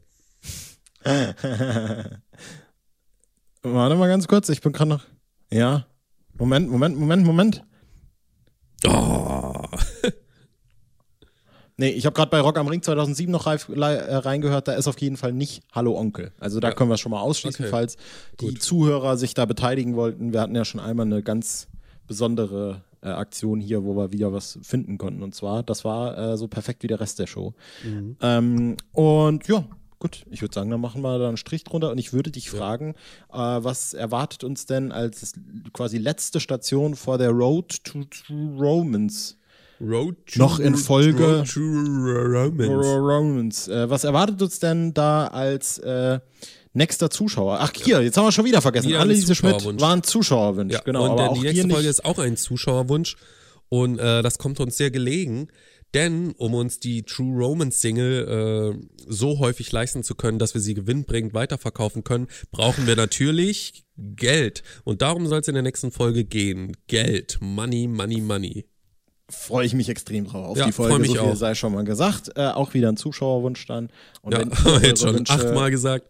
warte 1.04 2.20
mal 3.96 4.08
ganz 4.08 4.26
kurz, 4.26 4.48
ich 4.48 4.60
bin 4.60 4.72
gerade 4.72 4.88
noch. 4.90 5.04
Ja. 5.52 5.86
Moment, 6.36 6.68
Moment, 6.68 6.96
Moment, 6.98 7.24
Moment. 7.24 7.64
Oh. 8.86 9.33
Nee, 11.76 11.88
ich 11.90 12.06
habe 12.06 12.14
gerade 12.14 12.30
bei 12.30 12.40
Rock 12.40 12.56
am 12.56 12.68
Ring 12.68 12.82
2007 12.82 13.32
noch 13.32 13.46
reif, 13.46 13.68
äh, 13.68 13.74
reingehört, 14.14 14.68
da 14.68 14.74
ist 14.74 14.86
auf 14.86 14.98
jeden 15.00 15.16
Fall 15.16 15.32
nicht 15.32 15.62
Hallo 15.72 15.98
Onkel. 15.98 16.32
Also 16.38 16.60
da 16.60 16.68
Ja. 16.68 16.74
können 16.74 16.88
wir 16.90 16.94
es 16.94 17.00
schon 17.00 17.10
mal 17.10 17.20
ausschließen, 17.20 17.64
Okay. 17.64 17.70
falls 17.70 17.96
die 18.40 18.46
Gut. 18.46 18.62
Zuhörer 18.62 19.16
sich 19.16 19.34
da 19.34 19.44
beteiligen 19.44 19.96
wollten. 19.96 20.32
Wir 20.32 20.40
hatten 20.40 20.54
ja 20.54 20.64
schon 20.64 20.80
einmal 20.80 21.06
eine 21.06 21.22
ganz 21.22 21.66
besondere 22.06 22.82
äh, 23.02 23.08
Aktion 23.08 23.60
hier, 23.60 23.84
wo 23.84 23.96
wir 23.96 24.12
wieder 24.12 24.32
was 24.32 24.58
finden 24.62 24.98
konnten. 24.98 25.22
Und 25.22 25.34
zwar, 25.34 25.62
das 25.62 25.84
war 25.84 26.16
äh, 26.16 26.36
so 26.38 26.46
perfekt 26.48 26.82
wie 26.84 26.86
der 26.86 27.00
Rest 27.00 27.18
der 27.18 27.26
Show. 27.26 27.54
Mhm. 27.84 28.16
Ähm, 28.22 28.76
und 28.92 29.46
ja, 29.48 29.64
gut, 29.98 30.24
ich 30.30 30.40
würde 30.42 30.54
sagen, 30.54 30.70
dann 30.70 30.80
machen 30.80 31.02
wir 31.02 31.18
da 31.18 31.26
einen 31.28 31.36
Strich 31.36 31.64
drunter 31.64 31.90
und 31.90 31.98
ich 31.98 32.12
würde 32.12 32.30
dich 32.30 32.48
fragen, 32.50 32.94
äh, 33.32 33.36
was 33.36 33.94
erwartet 33.94 34.44
uns 34.44 34.64
denn 34.66 34.92
als 34.92 35.34
quasi 35.72 35.98
letzte 35.98 36.38
Station 36.40 36.94
vor 36.94 37.18
der 37.18 37.30
Road 37.30 37.82
to 37.84 38.04
True 38.04 38.56
Romance? 38.58 39.36
Noch 40.36 40.58
in 40.58 40.76
Folge- 40.76 41.38
Road 41.38 41.48
to. 41.48 41.60
Romans. 42.98 43.68
Äh, 43.68 43.90
was 43.90 44.04
erwartet 44.04 44.40
uns 44.42 44.58
denn 44.58 44.94
da 44.94 45.26
als 45.26 45.78
äh, 45.78 46.20
nächster 46.72 47.10
Zuschauer? 47.10 47.58
Ach, 47.60 47.72
hier, 47.74 48.02
jetzt 48.02 48.16
haben 48.16 48.26
wir 48.26 48.32
schon 48.32 48.44
wieder 48.44 48.60
vergessen. 48.62 48.88
Wieder 48.88 49.00
Anneliese 49.00 49.34
Schmidt 49.34 49.64
war 49.80 49.94
ein 49.94 50.02
Zuschauerwunsch. 50.02 50.72
Ja, 50.72 50.80
genau, 50.80 51.04
und 51.04 51.10
aber 51.12 51.30
auch 51.30 51.34
die 51.38 51.46
nächste. 51.48 51.68
Folge 51.68 51.88
ist 51.88 52.04
auch 52.04 52.18
ein 52.18 52.36
Zuschauerwunsch. 52.36 53.16
Und 53.68 53.98
äh, 53.98 54.22
das 54.22 54.38
kommt 54.38 54.60
uns 54.60 54.76
sehr 54.76 54.90
gelegen, 54.90 55.48
denn 55.94 56.32
um 56.32 56.54
uns 56.54 56.80
die 56.80 57.02
True 57.02 57.36
Romance 57.44 57.80
Single 57.80 58.76
äh, 58.78 58.86
so 59.08 59.38
häufig 59.38 59.72
leisten 59.72 60.02
zu 60.02 60.14
können, 60.14 60.38
dass 60.38 60.54
wir 60.54 60.60
sie 60.60 60.74
gewinnbringend 60.74 61.34
weiterverkaufen 61.34 62.04
können, 62.04 62.28
brauchen 62.50 62.86
wir 62.86 62.94
natürlich 62.94 63.84
Geld. 63.96 64.62
Und 64.84 65.02
darum 65.02 65.26
soll 65.26 65.40
es 65.40 65.48
in 65.48 65.54
der 65.54 65.62
nächsten 65.62 65.90
Folge 65.92 66.24
gehen. 66.24 66.76
Geld. 66.88 67.38
Money, 67.40 67.88
money, 67.88 68.20
money. 68.20 68.66
Freue 69.30 69.64
ich 69.64 69.72
mich 69.74 69.88
extrem 69.88 70.26
drauf 70.26 70.48
auf 70.48 70.56
Ja, 70.58 70.66
die 70.66 70.72
Folge. 70.72 70.98
mich 70.98 71.08
so 71.12 71.14
viel 71.14 71.22
auch. 71.32 71.36
sei 71.36 71.54
schon 71.54 71.72
mal 71.72 71.84
gesagt. 71.84 72.30
Äh, 72.36 72.48
auch 72.48 72.74
wieder 72.74 72.90
ein 72.90 72.96
Zuschauerwunsch 72.98 73.64
dann. 73.66 73.88
Und 74.22 74.34
Ja, 74.34 74.40
jetzt 74.82 75.00
schon 75.00 75.14
Wünsche 75.14 75.32
achtmal 75.32 75.70
gesagt. 75.70 76.06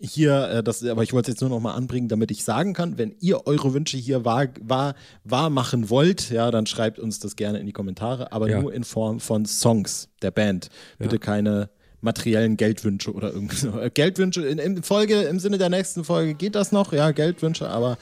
hier, 0.00 0.48
äh, 0.48 0.62
das, 0.62 0.82
aber 0.84 1.02
ich 1.02 1.12
wollte 1.12 1.30
es 1.30 1.34
jetzt 1.36 1.40
nur 1.42 1.50
noch 1.50 1.60
mal 1.60 1.74
anbringen, 1.74 2.08
damit 2.08 2.30
ich 2.30 2.44
sagen 2.44 2.72
kann, 2.72 2.96
wenn 2.98 3.14
ihr 3.20 3.46
eure 3.46 3.74
Wünsche 3.74 3.96
hier 3.98 4.24
wahr, 4.24 4.46
wahr, 4.62 4.94
wahr 5.24 5.50
machen 5.50 5.90
wollt, 5.90 6.30
ja, 6.30 6.50
dann 6.50 6.66
schreibt 6.66 6.98
uns 6.98 7.18
das 7.18 7.36
gerne 7.36 7.58
in 7.60 7.66
die 7.66 7.72
Kommentare, 7.72 8.32
aber 8.32 8.48
Ja. 8.48 8.60
nur 8.60 8.72
in 8.72 8.84
Form 8.84 9.20
von 9.20 9.44
Songs 9.46 10.08
der 10.22 10.30
Band. 10.30 10.68
Bitte 10.98 11.18
keine 11.18 11.68
materiellen 12.00 12.56
Geldwünsche 12.56 13.12
oder 13.12 13.32
irgendwie 13.32 13.56
so. 13.56 13.78
Äh, 13.78 13.90
Geldwünsche 13.90 14.46
in, 14.46 14.58
in 14.58 14.82
Folge, 14.82 15.22
im 15.22 15.40
Sinne 15.40 15.58
der 15.58 15.70
nächsten 15.70 16.04
Folge 16.04 16.34
geht 16.34 16.54
das 16.54 16.72
noch, 16.72 16.92
ja, 16.92 17.10
Geldwünsche, 17.10 17.68
aber 17.68 17.98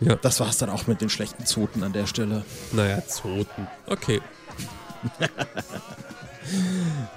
Ja. 0.00 0.16
das 0.16 0.40
war 0.40 0.48
es 0.48 0.58
dann 0.58 0.70
auch 0.70 0.86
mit 0.86 1.00
den 1.00 1.08
schlechten 1.08 1.46
Zoten 1.46 1.82
an 1.82 1.92
der 1.92 2.06
Stelle. 2.06 2.44
Naja, 2.72 3.02
Zoten. 3.06 3.66
Okay. 3.86 4.20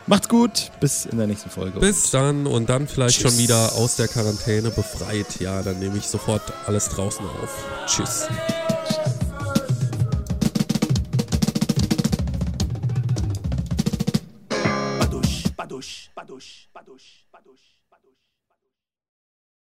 Macht's 0.06 0.30
gut, 0.30 0.72
bis 0.80 1.06
in 1.06 1.18
der 1.18 1.28
nächsten 1.28 1.50
Folge. 1.50 1.80
Bis 1.80 2.12
dann 2.12 2.48
und 2.48 2.70
dann 2.70 2.88
vielleicht 2.88 3.20
Tschüss. 3.20 3.32
schon 3.34 3.40
wieder 3.40 3.74
aus 3.74 3.98
der 3.98 4.08
Quarantäne 4.08 4.70
befreit. 4.70 5.40
Ja, 5.40 5.62
dann 5.62 5.80
nehme 5.80 5.98
ich 5.98 6.08
sofort 6.08 6.42
alles 6.66 6.90
draußen 6.90 7.26
auf. 7.26 7.66
Tschüss. 7.88 8.28